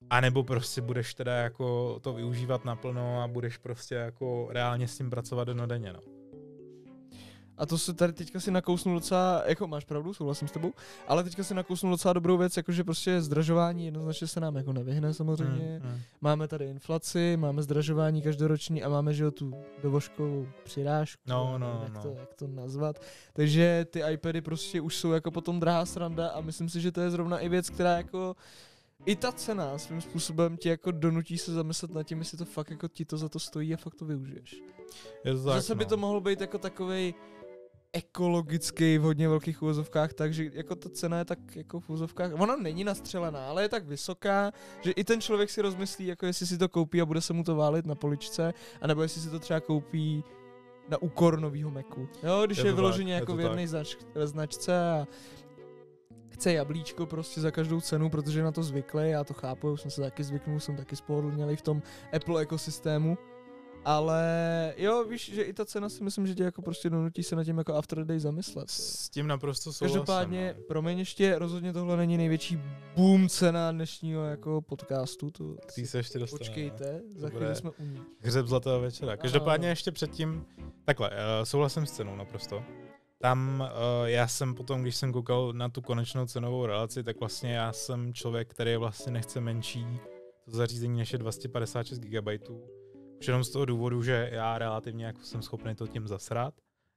[0.10, 4.98] A nebo prostě budeš teda jako to využívat naplno a budeš prostě jako reálně s
[4.98, 6.00] tím pracovat dennodenně, no.
[7.62, 10.74] A to se tady teďka si nakousnul docela, jako máš pravdu, souhlasím s tebou,
[11.08, 15.14] ale teďka si nakousnul docela dobrou věc, jakože prostě zdražování jednoznačně se nám jako nevyhne
[15.14, 15.82] samozřejmě.
[15.84, 16.02] Mm, mm.
[16.22, 21.82] Máme tady inflaci, máme zdražování každoroční a máme, že jo, tu dovožkovou přirážku, No, no,
[21.84, 22.02] jak, no.
[22.02, 23.02] To, jak to nazvat.
[23.34, 27.02] Takže ty iPady prostě už jsou jako potom drahá sranda a myslím si, že to
[27.02, 28.36] je zrovna i věc, která jako
[29.06, 32.72] i ta cena svým způsobem ti jako donutí se zamyslet nad tím, jestli to fakt
[32.72, 34.62] jako ti to za to stojí a fakt to využiješ.
[35.26, 35.90] Je to tak, Zase by no.
[35.90, 37.14] to mohlo být jako takovej
[37.94, 42.56] ekologický v hodně velkých úvozovkách, takže jako ta cena je tak jako v úvozovkách, ona
[42.56, 44.52] není nastřelená, ale je tak vysoká,
[44.82, 47.44] že i ten člověk si rozmyslí, jako jestli si to koupí a bude se mu
[47.44, 50.24] to válit na poličce, anebo jestli si to třeba koupí
[50.90, 52.10] na úkor novýho Macu.
[52.24, 55.08] Jo, když Je je, vyloženě tak, je jako to věrný znač, značce a
[56.30, 59.82] chce jablíčko prostě za každou cenu, protože je na to zvyklý, já to chápu, už
[59.82, 61.82] jsem se taky zvyknul, jsem taky spohodlnělý v tom
[62.16, 63.18] Apple ekosystému,
[63.86, 67.36] Ale jo, víš, že i ta cena si myslím, že tě jako prostě donutí se
[67.36, 68.70] na tím jako After Day zamyslet.
[68.70, 70.00] S tím naprosto souhlasím.
[70.00, 70.64] Každopádně, no.
[70.68, 72.60] promiň ještě, rozhodně tohle není největší
[72.96, 75.32] boom cena dnešního jako podcastu.
[75.32, 76.40] To K tý se ještě dostaneme.
[76.40, 78.02] počkejte, za bude- chvíli jsme u ní.
[78.20, 79.18] Hřeb zlatého večera.
[79.18, 79.72] Každopádně ano.
[79.72, 80.46] ještě předtím,
[80.86, 82.64] takhle, uh, souhlasím s cenou naprosto.
[83.22, 83.60] Tam
[84.02, 87.74] uh, já jsem potom, když jsem koukal na tu konečnou cenovou relaci, tak vlastně já
[87.74, 89.86] jsem člověk, který vlastně nechce menší
[90.46, 92.28] to zařízení než je 256 GB.
[93.22, 96.54] Už jenom z toho důvodu, že já relativně jako jsem schopný to tím zasrat.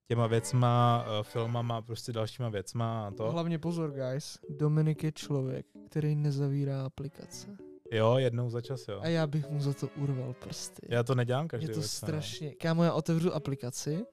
[0.08, 3.30] Těma věcma, uh, filmama, prostě dalšíma věcma a to.
[3.30, 4.38] Hlavně pozor, guys.
[4.48, 7.56] Dominik je člověk, který nezavírá aplikace.
[7.92, 9.00] Jo, jednou za čas, jo.
[9.02, 10.86] A já bych mu za to urval prsty.
[10.90, 11.86] Já to nedělám každý je to no.
[11.86, 12.54] strašně.
[12.54, 14.04] Kámo, já otevřu aplikaci,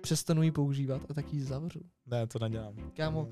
[0.00, 1.80] přestanu ji používat a tak ji zavřu.
[2.06, 2.74] Ne, to nedělám.
[2.96, 3.28] Kámo,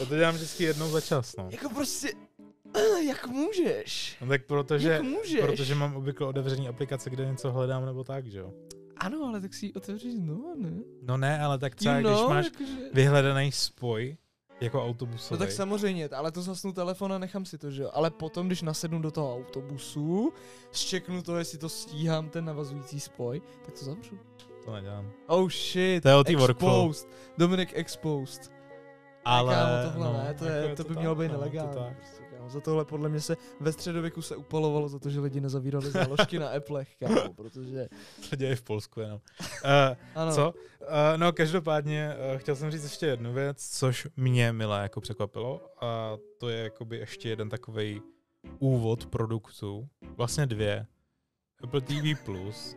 [0.00, 1.48] Já to dělám vždycky jednou za čas, no.
[1.52, 2.29] jako prostě, eh,
[3.08, 4.16] jak můžeš?
[4.20, 5.40] No tak protože, jak můžeš?
[5.40, 8.52] protože mám obvykle otevřený aplikace, kde něco hledám nebo tak, že jo.
[8.96, 10.70] Ano, ale tak si ji otevřeš znovu, ne?
[11.02, 12.72] No ne, ale tak třeba You když know, máš jakože...
[12.92, 14.16] vyhledaný spoj,
[14.60, 15.38] jako No autobusový.
[15.38, 17.90] tak samozřejmě, ale to zasnu telefon a nechám si to, že jo.
[17.92, 20.32] Ale potom, když nasednu do toho autobusu,
[20.72, 24.18] zčeknu to, jestli to stíhám, ten navazující spoj, tak to zavřu.
[24.64, 25.10] To nedělám.
[25.26, 27.08] Oh shit, To je o exposed.
[27.38, 28.52] Dominik exposed.
[29.24, 31.40] Ale, kámo, tohle no, ne, to, jako je, to by tak, mělo být no, to
[31.40, 31.74] nelegální.
[31.74, 31.96] tak.
[32.40, 32.50] Kámo.
[32.50, 36.38] Za tohle podle mě se ve středověku se upalovalo za to, že lidi nezavírali záložky
[36.38, 37.88] na Applech, kámo, protože...
[38.30, 39.20] To děje v Polsku jenom.
[39.64, 39.70] Uh,
[40.14, 40.54] Ano, co?
[40.80, 45.60] Uh, no každopádně uh, chtěl jsem říct ještě jednu věc, což mě milé jako překvapilo
[45.84, 48.02] a to je jakoby ještě jeden takový
[48.58, 50.86] úvod produktu, vlastně dvě.
[51.62, 52.76] Apple TV+, Plus,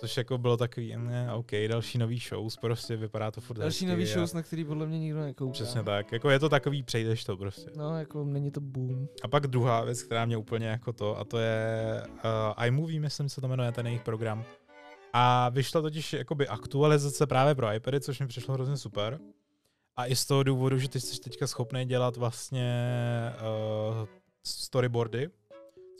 [0.00, 4.04] což jako bylo takový, ne, OK, další nový shows, prostě vypadá to furt Další nový
[4.04, 5.52] a- shows, na který podle mě nikdo nekouká.
[5.52, 7.70] Přesně tak, jako je to takový, přejdeš to prostě.
[7.76, 9.08] No, jako není to boom.
[9.22, 12.02] A pak druhá věc, která mě úplně jako to, a to je
[12.58, 14.44] uh, iMovie, myslím, se to jmenuje, ten jejich program.
[15.12, 19.18] A vyšla totiž jakoby aktualizace právě pro iPady, což mi přišlo hrozně super.
[19.96, 22.72] A i z toho důvodu, že ty jsi teďka schopný dělat vlastně
[24.00, 24.06] uh,
[24.44, 25.28] storyboardy,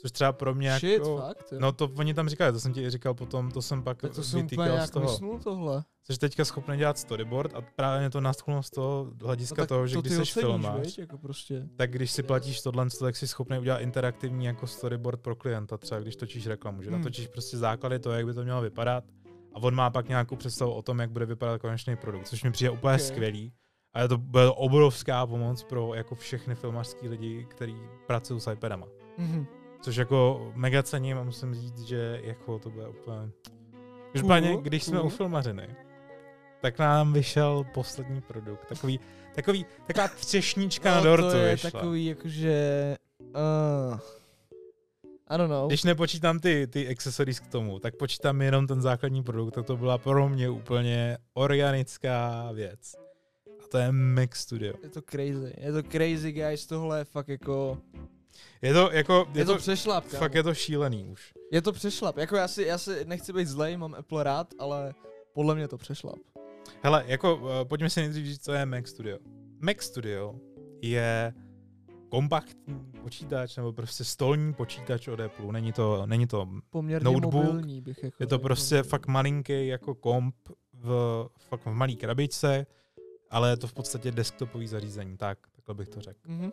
[0.01, 1.17] což třeba pro mě Shit, jako...
[1.17, 1.57] fakt, jo.
[1.61, 4.23] No to oni tam říkali, to jsem ti říkal potom, to jsem pak tak to
[4.23, 5.05] jsem úplně vytýkal z toho.
[5.05, 5.83] mysnul tohle.
[6.03, 9.87] Jsi teďka schopný dělat storyboard a právě mě to nasknulo z toho hlediska No toho,
[9.87, 11.67] že to když jsi filmář, jako prostě.
[11.75, 16.01] tak když si platíš tohle, tak jsi schopný udělat interaktivní jako storyboard pro klienta, třeba
[16.01, 16.99] když točíš reklamu, že Hmm.
[16.99, 19.03] natočíš prostě základy toho, jak by to mělo vypadat
[19.53, 22.51] a on má pak nějakou představu o tom, jak bude vypadat konečný produkt, což mi
[22.51, 22.99] přijde úplně Ok.
[23.01, 23.53] skvělý.
[23.93, 27.75] A je to bude to obrovská pomoc pro jako všechny filmařský lidi, kteří
[28.07, 28.87] pracují s iPadama.
[29.17, 29.45] Mhm.
[29.81, 33.31] Což jako mega cením a musím říct, že jako to bude úplně...
[34.11, 35.75] Každopádně, když jsme u filmařiny,
[36.61, 38.65] tak nám vyšel poslední produkt.
[38.65, 38.99] Takový,
[39.35, 41.71] takový, taková třešnička na No, dortu to je vyšla.
[41.71, 42.95] takový jakože...
[43.19, 43.99] Uh,
[45.27, 45.67] I don't know.
[45.67, 49.77] Když nepočítám ty, ty accessories k tomu, tak počítám jenom ten základní produkt, tak to
[49.77, 52.95] byla pro mě úplně organická věc.
[53.63, 54.73] A to je Mac Studio.
[54.83, 57.77] Je to crazy, je to crazy guys, tohle je fakt jako...
[58.61, 60.19] Je to jako, Je, je, to, to, přešlap, kámo.
[60.19, 61.33] fakt je to šílený už.
[61.51, 64.93] Je to přešlap, jako já si, já si nechci být zlej, mám Apple rád, ale
[65.33, 66.19] podle mě to přešlap.
[66.83, 69.17] Hele, jako uh, pojďme si nejdřív říct, co je Mac Studio.
[69.59, 70.35] Mac Studio
[70.81, 71.33] je
[72.09, 75.51] kompaktní počítač nebo prostě stolní počítač od Apple.
[75.51, 78.43] Není to, není to Poměrně Notebook, mobilní bych jako Je to řekl.
[78.43, 80.35] prostě fakt malinký jako komp
[80.73, 82.65] v, fakt v malý krabičce,
[83.29, 86.19] ale je to v podstatě desktopový zařízení, tak, takhle bych to řekl.
[86.25, 86.51] Mhm.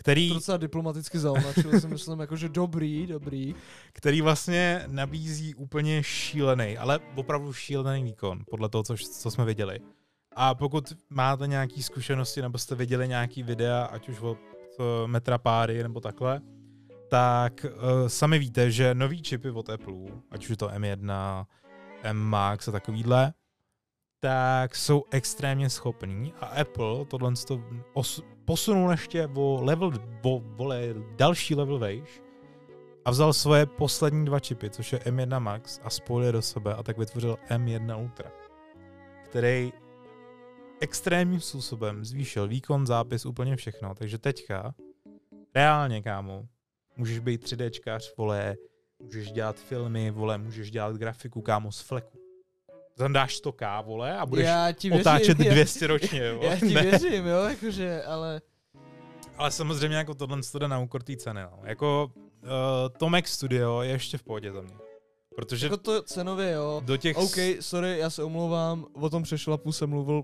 [0.00, 3.54] Který, To docela diplomaticky zaonačil, si myslím, jako, že dobrý, dobrý.
[3.92, 9.78] který vlastně nabízí úplně šílený, ale opravdu šílený výkon, podle toho, co, co jsme viděli.
[10.36, 14.38] A pokud máte nějaké zkušenosti, nebo jste viděli nějaký videa, ať už od
[14.78, 16.40] uh, metra páry nebo takhle,
[17.10, 19.94] tak uh, sami víte, že nový čipy od Apple,
[20.30, 21.44] ať už je to M1,
[22.02, 23.32] M Max a takovýhle,
[24.20, 27.62] tak jsou extrémně schopní a Apple tohle to
[27.94, 32.22] os- posunul ještě o level, o, vole, další level vejš
[33.04, 36.74] a vzal svoje poslední dva čipy, což je M1 Max a spojil je do sebe
[36.74, 38.30] a tak vytvořil M1 Ultra,
[39.24, 39.72] který
[40.80, 43.94] extrémním způsobem zvýšil výkon, zápis, úplně všechno.
[43.94, 44.74] Takže teďka,
[45.54, 46.48] reálně, kámo,
[46.96, 48.56] můžeš být 3Dčkař, vole,
[49.02, 52.17] můžeš dělat filmy, vole, můžeš dělat grafiku, kámo, z fleku.
[52.98, 56.46] Tam dáš 100k, vole, a budeš já ti věřím, otáčet já, 200 ročně, vole.
[56.46, 56.82] já ti Ne.
[56.82, 58.40] věřím, jo, jakože, ale
[59.36, 61.58] Ale samozřejmě jako tohle to jde na úkor té ceny, no.
[61.64, 62.10] Jako
[62.42, 62.48] uh,
[62.98, 64.74] to Mac Studio je ještě v pohodě za mě.
[65.36, 66.82] Protože jako to cenově, jo.
[66.84, 67.16] do těch...
[67.16, 70.22] OK, sorry, já se omlouvám, o tom přešlapu jsem mluvil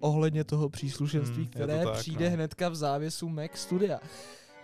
[0.00, 2.34] ohledně toho příslušenství, Hmm, které tak, přijde no.
[2.36, 4.00] hnedka v závěsu Mac Studia.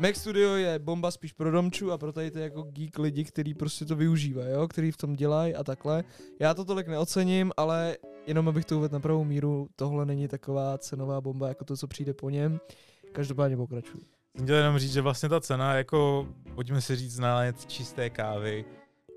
[0.01, 3.55] Mac Studio je bomba spíš pro domču a pro tady ty jako geek lidi, kteří
[3.55, 6.05] prostě to využívají, jo, který v tom dělají a takhle.
[6.39, 10.79] Já to tolik neocením, ale jenom abych to uvedl na pravou míru, tohle není taková
[10.79, 12.61] cenová bomba jako to, co přijde po něm.
[13.13, 14.05] Každopádně pokračuju.
[14.37, 18.65] Jsem chtěl jenom říct, že vlastně ta cena, jako, pojďme si říct, na čisté kávy,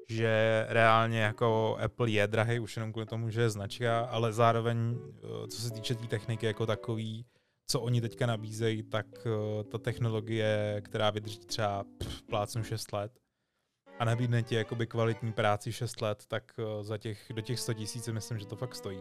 [0.09, 4.97] že reálně jako Apple je drahý už jenom kvůli tomu, že je značka, ale zároveň,
[4.97, 7.25] eh, co se týče té tý techniky jako takový,
[7.67, 11.83] co oni teďka nabízejí, tak uh, ta technologie, která vydrží třeba
[12.29, 13.11] plácnu 6 let
[13.99, 17.73] a nabídne ti jakoby kvalitní práci 6 let, tak uh, za těch, do těch 100
[17.73, 18.99] tisíc myslím, že to fakt stojí.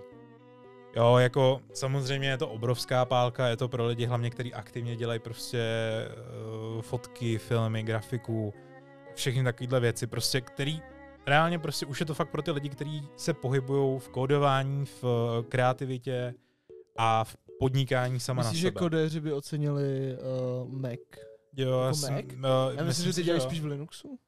[0.96, 5.20] Jo, jako samozřejmě je to obrovská pálka, je to pro lidi hlavně, kteří aktivně dělají
[5.20, 5.62] prostě
[6.74, 8.54] uh, fotky, filmy, grafiku,
[9.14, 10.82] všechny takovéhle věci, prostě který
[11.26, 15.04] reálně prostě už je to fakt pro ty lidi, kteří se pohybují v kódování, v
[15.48, 16.34] kreativitě
[16.96, 18.78] a v podnikání sama Myslíš, na sebe.
[18.78, 20.16] že kodéři by ocenili
[20.62, 20.98] uh, Mac?
[21.56, 22.24] Jo, já, jako jsem, Mac?
[22.24, 24.18] Uh, Já myslím, že ty děláš spíš v Linuxu?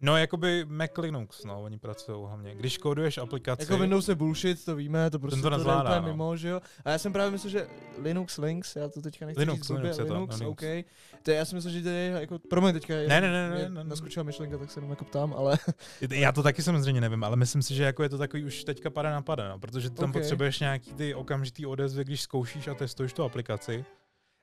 [0.00, 2.54] No, jakoby Mac Linux, no, oni pracují hlavně.
[2.54, 3.62] Když kóduješ aplikaci...
[3.62, 6.08] Jako Windows je bullshit, to víme, to prostě to to nezvládá, úplně no.
[6.08, 6.60] mimo, že jo.
[6.84, 7.66] A já jsem právě myslel, že
[8.02, 10.50] Linux Links, já to teďka nechci Linux, říct Linux je to, Linux, Linux.
[10.50, 10.86] OK.
[11.22, 13.58] To je, já si myslím, že to je jako, promiň teďka, Ne, ne, ne, ne,
[13.58, 13.84] ne, ne.
[13.84, 15.58] naskočila myšlenka, tak se jenom jako ptám, ale
[16.10, 18.90] Já to taky samozřejmě nevím, ale myslím si, že jako je to takový už teďka
[18.90, 20.16] pada na pada, no, protože ty tam Ok.
[20.16, 23.84] potřebuješ nějaký ty okamžitý odezvy, když zkoušíš a testuješ tu aplikaci.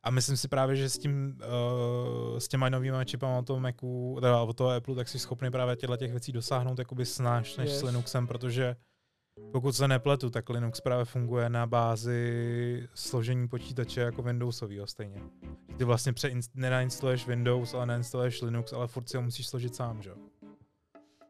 [0.06, 1.40] A myslím si právě, že s tím,
[2.32, 5.52] uh, s těma novýma čipama od toho Macu, teda od toho Apple, tak jsi schopný
[5.52, 7.80] právě těchto těch věcí dosáhnout jakoby snáš než Yes.
[7.80, 8.76] s Linuxem, protože
[9.52, 15.22] pokud se nepletu, tak Linux právě funguje na bázi složení počítače jako Windowsovýho stejně.
[15.78, 20.02] Ty vlastně přeinst- nenainstaluješ Windows, ale nainstaluješ Linux, ale furt si ho musíš složit sám,
[20.02, 20.16] že jo?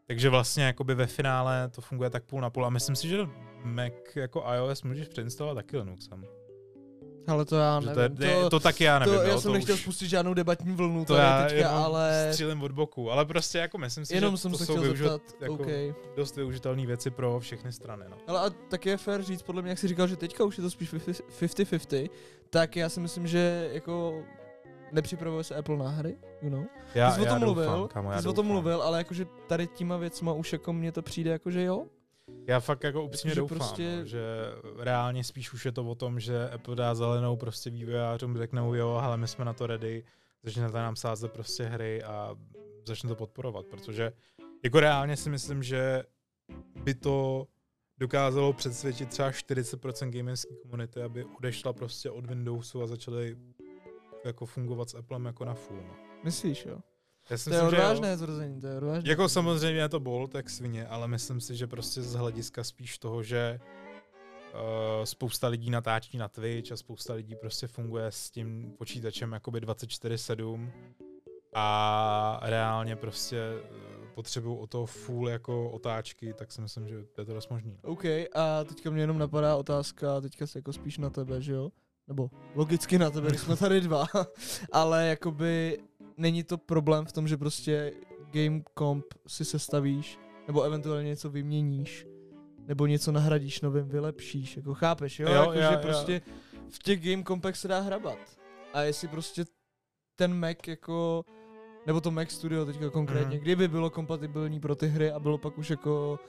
[0.08, 3.18] Takže vlastně jakoby ve finále to funguje tak půl na půl a myslím si, že
[3.64, 6.26] Mac jako iOS můžeš přeinstalovat taky Linuxem.
[7.28, 8.42] Ale to já Že to, je, nevím.
[8.44, 9.16] to, to, taky já nevím.
[9.16, 11.58] to, jo, já jsem to nechtěl už, spustit žádnou debatní vlnu to tady já teďka,
[11.58, 14.66] jenom ale střílím od boku, ale prostě jako myslím si, jenom že jsem to se
[14.66, 15.68] jsou chtěl využit, zeptat, jako OK.
[16.16, 18.06] dost využitelné věci pro všechny strany.
[18.10, 18.18] No.
[18.28, 20.62] Ale a tak je fér říct, podle mě, jak jsi říkal, že teďka už je
[20.62, 22.10] to spíš 50-50,
[22.50, 24.24] tak já si myslím, že jako
[24.92, 26.64] nepřipravuje se Apple na hry, you know?
[26.96, 28.52] Já, Ty jsi o já tom mluvil, doufám, kámo, já Ty jsi o tom doufám.
[28.54, 31.86] mluvil, ale jakože tady těma věcma už jako mně to přijde jako, že jo?
[32.48, 34.24] Já fakt jako upřímně doufám, prostě- no, že
[34.80, 38.90] reálně spíš už je to o tom, že Apple dá zelenou prostě vývojářům, řeknou jo,
[38.90, 40.04] ale my jsme na to ready,
[40.44, 42.36] začnete nám sázet prostě hry a
[42.88, 44.12] začne to podporovat, protože
[44.64, 46.04] jako reálně si myslím, že
[46.84, 47.48] by to
[47.98, 53.38] dokázalo přesvědčit třeba 40% gamerské komunity, aby odešla prostě od Windowsu a začaly
[54.26, 55.82] jako fungovat s Applem jako na full.
[55.88, 55.96] No.
[56.24, 56.80] Myslíš, jo?
[57.30, 59.10] Já si To je myslím, odvážné tvrzení, to je odvážné.
[59.10, 62.98] Jako samozřejmě je to bold, tak svině, ale myslím si, že prostě z hlediska spíš
[62.98, 63.60] toho, že
[64.54, 69.62] uh, spousta lidí natáčí na Twitch a spousta lidí prostě funguje s tím počítačem jakoby
[69.62, 70.72] 24-7
[71.54, 77.26] a reálně prostě uh, potřebují o to full jako otáčky, tak si myslím, že je
[77.26, 77.78] to dost možný.
[77.84, 81.72] OK, a teďka mě jenom napadá otázka, teďka se jako spíš na tebe, že jo?
[82.08, 84.06] Nebo logicky na tebe, když jsme tady dva,
[84.72, 85.80] ale jakoby
[86.18, 87.94] není to problém v tom, že prostě
[88.32, 92.08] game comp si sestavíš, nebo eventuálně něco vyměníš,
[92.68, 95.28] nebo něco nahradíš novým, vylepšíš, jako chápeš, jo?
[95.30, 95.80] Jo, jako, jo, že jo.
[95.82, 96.22] prostě
[96.70, 98.18] v těch game compech se dá hrabat.
[98.74, 99.46] A jestli prostě
[100.16, 101.26] ten Mac jako,
[101.88, 103.40] nebo to Mac Studio teďka konkrétně, Mhm.
[103.44, 106.20] kdyby bylo kompatibilní pro ty hry a bylo pak už jako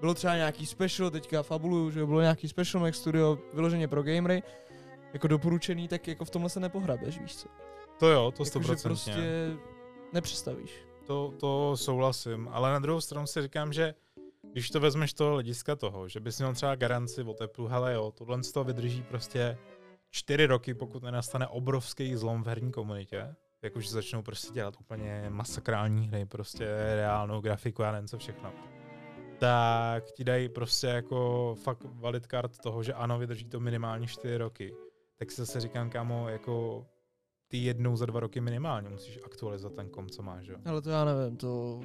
[0.00, 4.42] bylo třeba nějaký special, teďka fabuluju, že bylo nějaký special Mac Studio vyloženě pro gamery,
[5.12, 7.48] jako doporučený, tak jako v tomhle se nepohrabeš, víš co?
[8.02, 8.62] To jo, to Jako, 100%.
[8.62, 9.56] že prostě
[10.12, 10.84] nepřestavíš.
[11.06, 13.94] To, to souhlasím, ale na druhou stranu si říkám, že
[14.52, 17.94] když to vezmeš z toho hlediska toho, že bys měl třeba garanci od Apple, hele
[17.94, 19.58] jo, tohle z toho vydrží prostě
[20.10, 26.08] čtyři roky, pokud nenastane obrovský zlom v herní komunitě, jakože začnou prostě dělat úplně masakrální
[26.08, 28.52] hry, prostě reálnou grafiku a nevím co všechno,
[29.38, 34.36] tak ti dají prostě jako fakt valid card toho, že ano, vydrží to minimálně čtyři
[34.36, 34.74] roky.
[35.16, 36.86] Tak si zase říkám, kámo, jako
[37.52, 40.56] ty jednou za dva roky minimálně musíš aktualizovat ten kom, co máš, jo.
[40.64, 41.80] Ale to já nevím, to...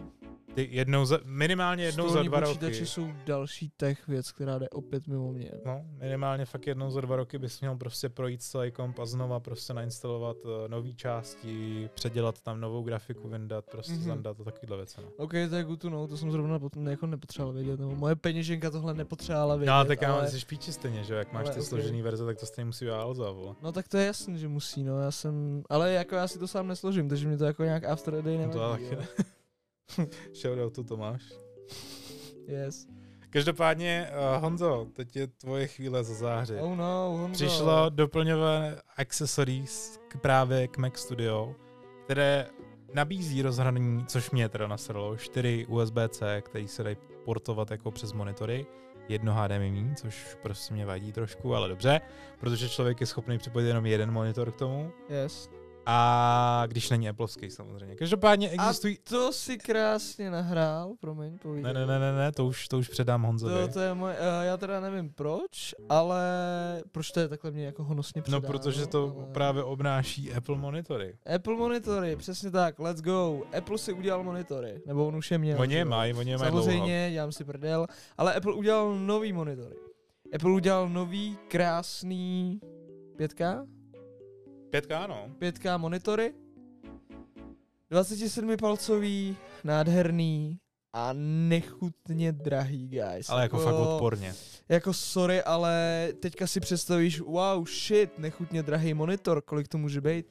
[0.53, 2.85] Ty jednou za, minimálně jednou za stolní dva počítače roky.
[2.85, 5.51] jsou další tech věc, která jde opět mimo mě.
[5.65, 9.39] No, minimálně fakt jednou za dva roky bys měl prostě projít celý komp a znova
[9.39, 14.01] prostě nainstalovat uh, nové části, předělat tam novou grafiku, vyndat, prostě Mhm.
[14.01, 14.05] mm-hmm.
[14.07, 15.01] zandat a takovýhle věci.
[15.01, 15.09] No.
[15.17, 18.15] OK, to je good to know, to jsem zrovna pot- jako nepotřeboval vědět, nebo moje
[18.15, 20.19] peněženka tohle nepotřebovala vědět, No, ale tak já ale...
[20.21, 20.29] ale...
[20.31, 21.65] jsi špíči stejně, že jo, jak máš ale ty ok.
[21.67, 23.25] složený verze, tak to stejně musí Alza.
[23.61, 26.47] No tak to je jasný, že musí, no, já jsem, ale jako já si to
[26.47, 28.99] sám nesložím, takže mi to jako nějak after a day No to nevadí, jo.
[28.99, 29.07] ne.
[30.41, 31.21] Shoutoutu Tomáš.
[32.47, 32.87] Yes.
[33.29, 36.59] Každopádně, uh, Honzo, teď je tvoje chvíle za záři.
[36.59, 37.45] Oh no, Honzo.
[37.45, 41.55] Přišlo doplňové accessories k právě k Mac Studio,
[42.05, 42.47] které
[42.93, 48.65] nabízí rozhraní, což mě teda nasralo, 4 USB-C, který se dají portovat jako přes monitory,
[49.09, 52.01] jedno HDMI, což prostě mě vadí trošku, ale dobře,
[52.39, 54.91] protože člověk je schopný připojit jenom jeden monitor k tomu.
[55.09, 55.49] Yes.
[55.89, 57.95] A když není Appleovský samozřejmě.
[57.95, 58.97] Každopádně existují...
[58.97, 61.73] A to si krásně nahrál, promiň, povídej.
[61.73, 63.53] Ne, ne, ne, ne, ne, to už, to už předám Honzovi.
[63.53, 66.21] To, to je moje, uh, já teda nevím proč, ale
[66.91, 68.47] proč to je takhle mě jako honosně no, předáno.
[68.47, 69.33] protože to ale...
[69.33, 71.17] právě obnáší Apple monitory.
[71.35, 73.41] Apple monitory, přesně tak, let's go.
[73.57, 75.61] Apple si udělal monitory, nebo on už je měl.
[75.61, 76.65] Oni je mají, oni je mají dlouho.
[76.65, 79.75] Samozřejmě, dělám si prdel, ale Apple udělal nový monitory.
[80.35, 82.59] Apple udělal nový, krásný
[84.67, 84.69] 5K?
[84.69, 85.29] Pětka, ano.
[85.39, 86.33] 5K monitory.
[87.89, 90.59] 27 palcový, nádherný
[90.93, 93.29] a nechutně drahý, guys.
[93.29, 94.33] Ale jako fakt odporně.
[94.69, 100.25] Jako sorry, ale teďka si představíš, wow, shit, nechutně drahý monitor, kolik to může být?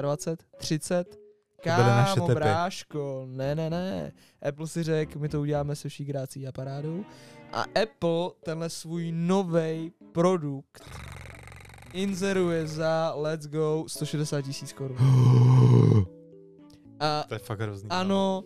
[0.00, 1.18] 25, 30?
[1.64, 4.12] byly naše Kámo, bráško, ne, ne, ne.
[4.48, 7.04] Apple si řekl, my to uděláme se vší grácí a parádou.
[7.52, 10.84] A Apple tenhle svůj nový produkt
[11.96, 14.96] inzeruje za let's go 160 tisíc korun.
[17.00, 17.88] A To je fakt hrozný.
[17.90, 17.96] no.
[17.96, 18.42] ano,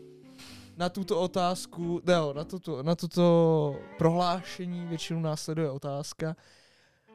[0.76, 6.36] na tuto otázku, ne, jo, na, tuto, na tuto prohlášení většinou následuje otázka.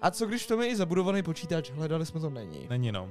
[0.01, 1.71] A co když v tom je i zabudovaný počítač?
[1.71, 2.67] Hledali jsme to, není.
[2.69, 3.09] Není no.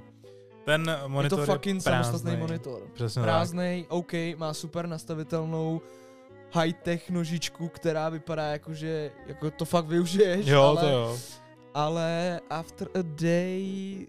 [0.65, 2.05] Ten Je monitor to fucking prázdnej.
[2.05, 2.83] samostatný monitor.
[2.95, 3.25] Přesně tak.
[3.25, 5.81] Prázdnej, OK, má super nastavitelnou
[6.55, 11.19] high-tech nožičku, která vypadá jako, že jako to fakt využiješ, Jo, ale, to jo.
[11.75, 14.07] Ale after a day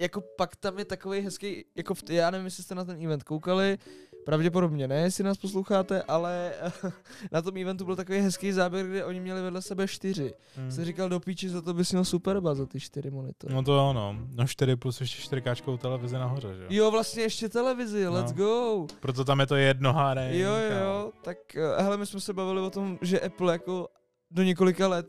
[0.00, 3.22] jako pak tam je takový hezký, jako v, já nevím, jestli jste na ten event
[3.22, 3.78] koukali,
[4.24, 6.52] pravděpodobně ne, jestli nás posloucháte, ale
[7.32, 10.34] na tom eventu byl takový hezký záběr, kde oni měli vedle sebe čtyři.
[10.56, 10.70] Hmm.
[10.70, 13.54] Jsi říkal do píči, za to bys měl superba za ty čtyři monitory.
[13.54, 14.16] No to jo, no.
[14.34, 16.68] No 4 plus ještě 4K televize nahoře, že jo?
[16.70, 18.12] Jo, vlastně ještě televizi, No.
[18.12, 18.86] let's go.
[19.00, 19.94] Proto tam je to jedno.
[20.30, 23.88] Jo, jo, jo, tak eh, hele, my jsme se bavili o tom, že Apple jako
[24.30, 25.06] do několika let,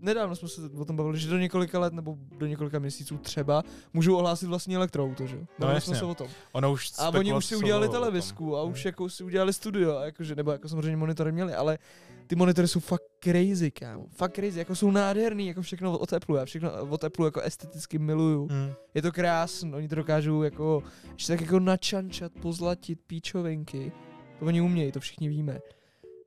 [0.00, 3.62] nedávno jsme se o tom bavili, že do několika let nebo do několika měsíců třeba
[3.92, 5.36] můžou ohlásit vlastní elektroauto, že?
[5.36, 5.42] jo?
[5.58, 5.98] Bavili jsme jasně.
[6.00, 6.28] se o tom.
[6.52, 8.72] Ono už A oni už si udělali televizku a Hmm.
[8.72, 11.78] už jako si udělali studio, a jakože, nebo jako samozřejmě monitory měli, ale
[12.26, 14.06] ty monitory jsou fakt crazy, kámo.
[14.10, 17.98] Fakt crazy, jako jsou nádherný, jako všechno od Apple, já všechno od Apple jako esteticky
[17.98, 18.48] miluju.
[18.50, 18.72] Hmm.
[18.94, 20.82] Je to krásný, oni to dokážou jako,
[21.12, 23.92] ještě tak jako načančat, pozlatit píčovinky.
[24.38, 25.58] To oni umějí, to všichni víme.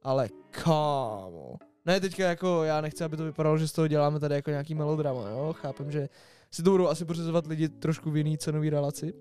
[0.03, 1.58] Ale kámo.
[1.86, 4.76] Ne, teďka jako, já nechci, aby to vypadalo, že z toho děláme tady jako nějaký
[4.76, 5.56] melodrama, jo.
[5.58, 6.10] Chápem, že
[6.52, 9.13] si to budou asi pořizovat lidi trošku v jiný cenový relaci.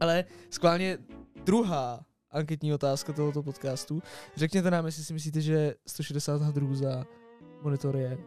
[0.00, 0.98] Ale skválně
[1.44, 4.02] druhá anketní otázka tohoto podcastu.
[4.36, 7.04] Řekněte nám, jestli si myslíte, že 160 hadrů za
[7.62, 8.18] monitor je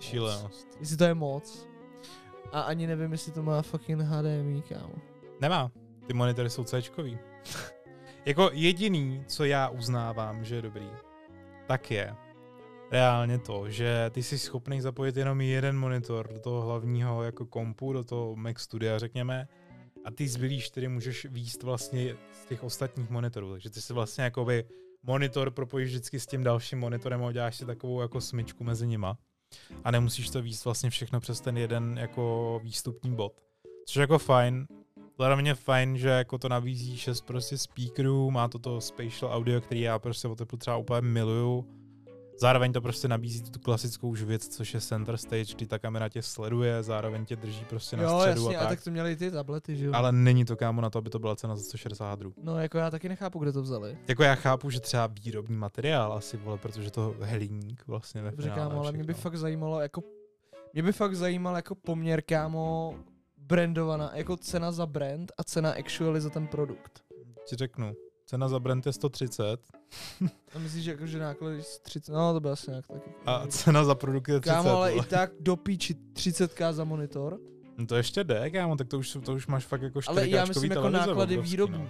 [0.00, 0.68] Šílenost.
[0.80, 1.68] Jestli to je moc.
[2.52, 4.94] A ani nevím, jestli to má fucking HDMI, kámo.
[5.40, 5.70] Nemá.
[6.06, 6.82] Ty monitory jsou c
[8.26, 10.88] Jako jediný, co já uznávám, že je dobrý,
[11.66, 12.14] tak je
[12.94, 17.92] reálně to, že ty jsi schopný zapojit jenom jeden monitor do toho hlavního jako kompu,
[17.92, 19.48] do toho Mac Studia, řekněme,
[20.04, 24.24] a ty zbylý čtyři můžeš výst vlastně z těch ostatních monitorů, takže ty si vlastně
[24.24, 24.64] jakoby
[25.02, 29.18] monitor propojíš vždycky s tím dalším monitorem a uděláš si takovou jako smyčku mezi nima
[29.84, 33.32] a nemusíš to výst vlastně všechno přes ten jeden jako výstupní bod.
[33.86, 34.66] Což je jako fajn,
[35.18, 39.80] Zároveň fajn, že jako to nabízí šest prostě speakerů, má to to spatial audio, který
[39.80, 41.83] já prostě Apple třeba úplně miluju.
[42.38, 46.08] Zároveň to prostě nabízí tu klasickou už věc, což je center stage, kdy ta kamera
[46.08, 48.78] tě sleduje, zároveň tě drží prostě na jo, středu jasně, a a tak.
[48.78, 49.92] tak to měly i ty tablety, že jo?
[49.94, 52.34] Ale není to kámo na to, aby to byla cena za 160 hadrů.
[52.42, 53.98] No, jako já taky nechápu, kde to vzali.
[54.08, 58.50] Jako já chápu, že třeba výrobní materiál asi, vole, protože to hliník vlastně ve Dobře,
[58.50, 60.02] kámo, ale mě by fakt zajímalo, jako,
[60.72, 62.94] mě by fakt zajímal jako poměr, kámo,
[63.36, 67.02] brandovaná, jako cena za brand a cena actually za ten produkt.
[67.46, 67.94] Ti řeknu,
[68.34, 69.60] cena za brand je 130
[70.54, 73.10] A myslíš, že jako, že náklady z 30, no to by asi nějak taky.
[73.26, 74.54] a cena za produkt je 30.
[74.56, 77.38] Kámo, ale i tak do píči 30k za monitor.
[77.78, 80.28] No to ještě jde, kámo, tak to už, to už máš fakt jako 4 Ale
[80.28, 81.78] já myslím jako náklady výrobní.
[81.78, 81.88] No.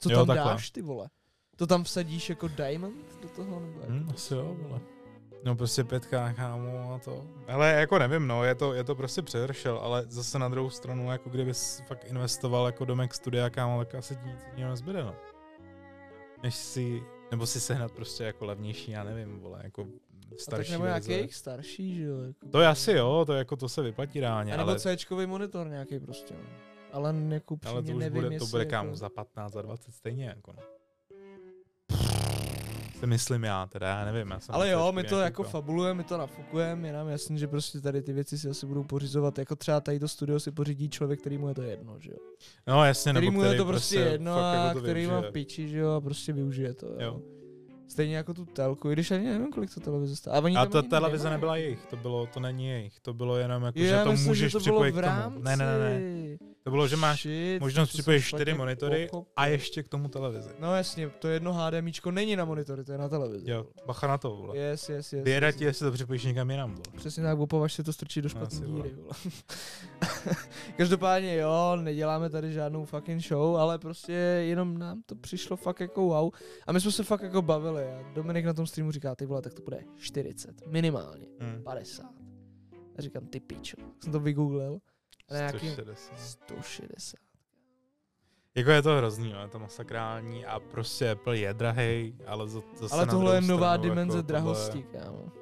[0.00, 0.52] Co Jo, tam takhle.
[0.52, 1.08] dáš, ty vole?
[1.56, 3.60] To tam vsadíš jako diamond do toho?
[3.60, 4.80] Nebo jako Hm, asi jo, vole.
[5.44, 7.24] No prostě pětka, kámo, a to.
[7.48, 11.12] Ale jako nevím, no, je to, je to prostě převršel, ale zase na druhou stranu,
[11.12, 15.14] jako kdybys fakt investoval jako do Mac Studia, kámo, tak asi nic jiného nezbyde, no.
[16.42, 20.72] Než si, nebo si sehnat prostě jako levnější, já nevím, vole, jako A tak starší
[20.72, 22.20] nebo nějaký starší, že jo?
[22.20, 22.48] Jako.
[22.48, 25.68] To je asi jo, to jako to se vyplatí reálně, A nebo ale, C-čkový monitor
[25.68, 26.34] nějaký prostě.
[26.34, 26.48] No.
[26.92, 28.70] Ale jako ale to už nevím, bude, to bude jako...
[28.70, 30.62] kámo za 15, za 20 stejně, jako no.
[33.00, 34.30] Si myslím já, teda já nevím.
[34.30, 37.48] Já jsem Ale jo, my to jako fabulujeme, my to nafukujeme, je nám jasný, že
[37.48, 40.88] prostě tady ty věci si asi budou pořizovat, jako třeba tady to studio si pořídí
[40.88, 42.16] člověk, který mu je to jedno, že jo.
[42.66, 45.32] No jasně, Který nebo mu je to prostě jedno fakt a jako který má využije.
[45.32, 46.96] piči, že jo, a prostě využije to, jo.
[47.00, 47.20] Jo.
[47.88, 50.38] Stejně jako tu telku, i když ani nevím, kolik to televize stála.
[50.38, 51.36] A, oni A ta televize nemají.
[51.36, 54.28] nebyla jejich, to bylo, to není jejich, to bylo jenom jako, Jo, že to myslím,
[54.28, 55.38] můžeš že to bylo připojit k tomu.
[55.42, 56.36] Ne, ne, ne, ne.
[56.66, 59.32] To bylo, že máš Shit, možnost připojit čtyři monitory pochopil.
[59.36, 60.50] a ještě k tomu televizi.
[60.58, 63.50] No jasně, to jedno HDMIčko není na monitory, to je na televizi.
[63.50, 64.58] Jo, bacha na to, vole.
[64.58, 65.26] Yes, yes, yes.
[65.26, 66.82] Yes, ti, jestli to připojíš někam jinam, vole.
[66.96, 68.94] Přesně tak, opavaš se to strčí do Asi, špatné díry.
[68.94, 69.10] Vole.
[70.76, 76.00] Každopádně jo, neděláme tady žádnou fucking show, ale prostě jenom nám to přišlo fakt jako
[76.02, 76.30] wow.
[76.66, 79.42] A my jsme se fakt jako bavili a Dominik na tom streamu říká, ty vole,
[79.42, 81.62] tak to bude 40, minimálně, Hm.
[81.62, 82.06] 50.
[82.98, 83.76] A říkám, ty pičo.
[84.02, 84.78] Jsem to vygooglil.
[85.30, 86.18] Na nějaký 160.
[86.18, 87.16] 160.
[88.54, 92.60] Jako je to hrozný, no, je to masakrální a prostě Apple je drahej, ale za,
[92.76, 95.32] zase Ale tohle je nová stranu, dimenze jako drahosti, Tohle, kámo.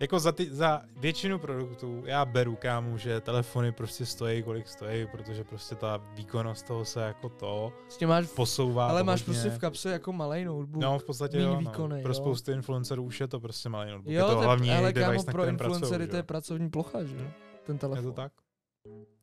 [0.00, 5.06] jako za, ty, za většinu produktů já beru, kámo, že telefony prostě stojí, kolik stojí,
[5.06, 8.88] protože prostě ta výkonnost toho se jako to tím máš, posouvá.
[8.88, 9.34] ale máš hodně.
[9.34, 10.82] prostě v kapse jako malý notebook.
[10.82, 11.58] No, v podstatě jo, no.
[11.58, 12.14] výkonnej, Pro jo.
[12.14, 14.12] spoustu influencerů už je to prostě malý notebook.
[14.14, 17.26] jo, je to hlavní ale device, kámo, pro influencery to je pracovní plocha, že jo?
[17.66, 18.04] Ten telefon.
[18.04, 18.32] Je to tak?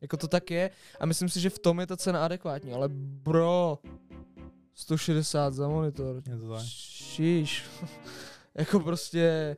[0.00, 2.88] Jako to tak je a myslím si, že v tom je ta cena adekvátní, ale
[2.92, 3.78] bro,
[4.74, 6.64] 160 za monitor, Je to tak.
[6.66, 7.64] šiš,
[8.54, 9.56] jako prostě,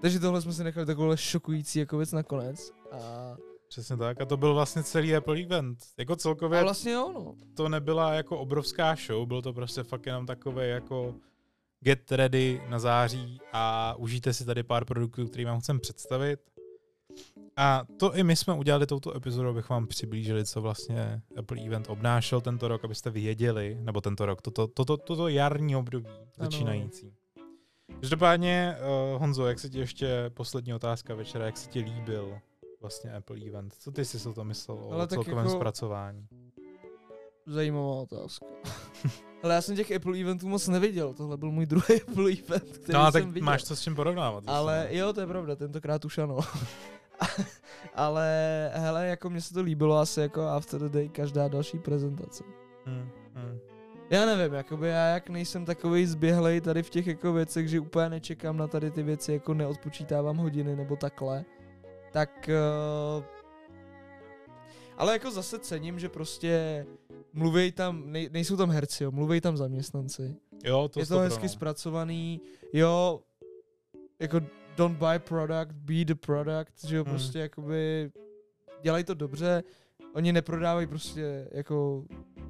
[0.00, 3.36] takže tohle jsme si nechali takovou šokující jako věc nakonec a,
[3.68, 4.20] Přesně tak.
[4.20, 5.78] A to byl vlastně celý Apple event.
[5.98, 7.34] Jako celkově a vlastně jo, no.
[7.54, 11.14] to nebyla jako obrovská show, byl to prostě fakt jenom takový jako
[11.80, 16.40] get ready na září a užijte si tady pár produktů, který vám chcem představit.
[17.62, 21.86] A to i my jsme udělali touto epizodou, abych vám přiblížili, co vlastně Apple Event
[21.90, 26.06] obnášel tento rok, abyste věděli, nebo tento rok, toto, toto, toto jarní období
[26.36, 27.12] začínající.
[28.00, 28.76] Každopádně,
[29.14, 32.38] uh, Honzo, jak se ti ještě poslední otázka večera, jak se ti líbil
[32.80, 33.74] vlastně Apple Event?
[33.78, 36.26] Co ty jsi o tom myslel o Ale tak celkovém jako- zpracování?
[37.46, 38.46] Zajímavá otázka.
[39.42, 42.92] Ale já jsem těch Apple eventů moc neviděl, tohle byl můj druhý Apple event, který
[42.92, 43.44] No a jsem tak viděl.
[43.46, 44.44] máš co s čím porovnávat.
[44.46, 46.38] Ale jo, to je pravda, tentokrát už ano.
[47.94, 52.44] Ale hele, jako mně se to líbilo asi jako after the day každá další prezentace.
[52.84, 53.58] Hmm, hmm.
[54.10, 58.08] Já nevím, jakoby já jak nejsem takový zběhlej tady v těch jako věcech, že úplně
[58.08, 61.44] nečekám na tady ty věci, jako neodpočítávám hodiny nebo takhle,
[62.12, 62.50] tak
[63.18, 63.24] uh,
[64.96, 66.86] ale jako zase cením, že prostě
[67.32, 70.36] mluví tam, nej, nejsou tam herci, jo, mluví tam zaměstnanci.
[70.64, 71.48] Jo, to je to hezky no.
[71.48, 72.40] zpracovaný,
[72.72, 73.20] jo,
[74.18, 74.40] jako
[74.76, 77.12] don't buy product, be the product, že jo, Hmm.
[77.12, 78.10] prostě jakoby
[78.82, 79.62] dělají to dobře,
[80.12, 82.04] oni neprodávají prostě jako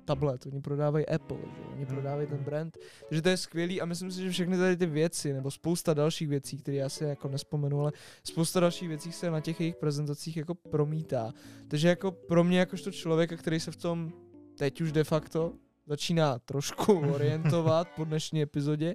[0.05, 1.95] tablet, oni prodávají Apple, že oni Hmm.
[1.95, 5.33] prodávají ten brand, takže to je skvělý a myslím si, že všechny tady ty věci,
[5.33, 7.93] nebo spousta dalších věcí, které já si jako nespomenu, ale
[8.25, 11.33] spousta dalších věcí se na těch jejich prezentacích jako promítá.
[11.69, 14.13] Takže jako pro mě jakožto člověka, který se v tom
[14.59, 15.53] teď už de facto
[15.87, 18.95] začíná trošku orientovat po dnešní epizodě,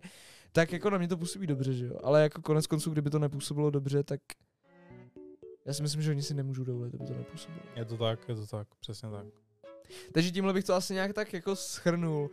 [0.56, 2.00] tak jako na mě to působí dobře, že jo.
[2.04, 4.22] Ale jako konec konců, kdyby to nepůsobilo dobře, tak
[5.66, 7.64] já si myslím, že oni si nemůžou dovolit, aby to nepůsobilo.
[7.76, 9.26] Je to tak, je to tak, přesně tak.
[10.12, 12.22] Takže tímhle bych to asi nějak tak jako schrnul.
[12.22, 12.30] Uh,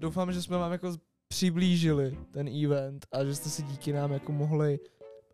[0.00, 0.96] doufám, že jsme vám jako
[1.28, 4.78] přiblížili ten event a že jste si díky nám jako mohli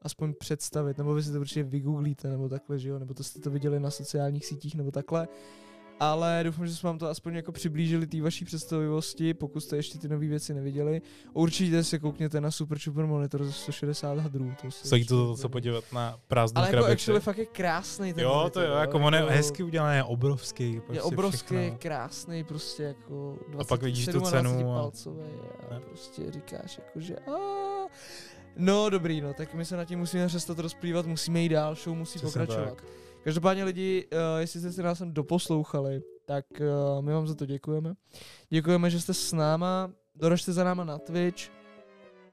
[0.02, 3.40] aspoň představit, nebo vy si to určitě vygooglíte, nebo takhle, že jo, nebo to jste
[3.40, 5.28] to viděli na sociálních sítích, nebo takhle.
[6.00, 9.98] Ale doufám, že jsme vám to aspoň jako přiblížili té vaší představivosti, pokud jste ještě
[9.98, 11.02] ty nové věci neviděli.
[11.32, 14.52] Určitě se koukněte na Super Super Monitor za 160 hadrů.
[14.62, 16.92] To Stojí určitě to za co podívat na prázdnou Ale jako krabici.
[16.92, 20.04] actually fakt je krásný ten jo, monitor, to jo, jako on je hezky udělaný, je
[20.04, 20.80] obrovský.
[20.80, 21.78] Prostě je obrovský, všechno.
[21.78, 25.22] krásný, prostě jako 20, pak vidíš tu cenu a- palcový
[25.70, 25.80] a Ne.
[25.80, 27.30] prostě říkáš jako, že a
[28.56, 31.96] No dobrý, no, tak my se na tím musíme přestat rozplývat, musíme jít dál, show
[31.96, 32.68] musí Přesně pokračovat.
[32.74, 32.84] tak.
[33.24, 37.46] Každopádně lidi, uh, jestli jste si nás sem doposlouchali, tak uh, my vám za to
[37.46, 37.94] děkujeme.
[38.50, 41.50] Děkujeme, že jste s náma, doražte za náma na Twitch.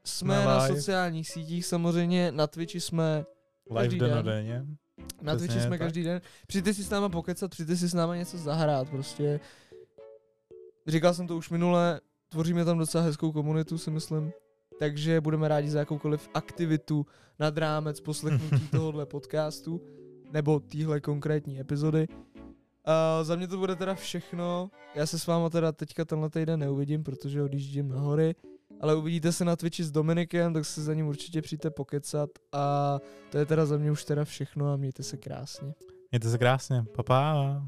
[0.04, 3.24] Jsme Na na, sociálních sítích samozřejmě, na Twitchi jsme
[3.70, 4.78] Live každý den
[5.22, 5.78] na Přesně Twitchi jsme tak.
[5.78, 6.20] každý den.
[6.46, 9.40] Přijďte si s náma pokecat, přijďte si s náma něco zahrát, prostě.
[10.86, 14.32] Říkal jsem to už minule, tvoříme tam docela hezkou komunitu, si myslím.
[14.78, 17.06] Takže budeme rádi za jakoukoliv aktivitu
[17.38, 19.80] nad rámec poslechnutí tohohle podcastu,
[20.32, 22.08] nebo téhle konkrétní epizody.
[22.08, 24.70] Uh, za mě to bude teda všechno.
[24.94, 28.34] Já se s váma teda teďka tenhle týden neuvidím, protože odjíždím na hory.
[28.80, 32.30] Ale uvidíte se na Twitchi s Dominikem, tak se za ním určitě přijďte pokecat.
[32.52, 32.98] A
[33.30, 35.74] to je teda za mě už teda všechno a mějte se krásně.
[36.10, 36.84] Mějte se krásně.
[36.96, 37.62] Pa, pa.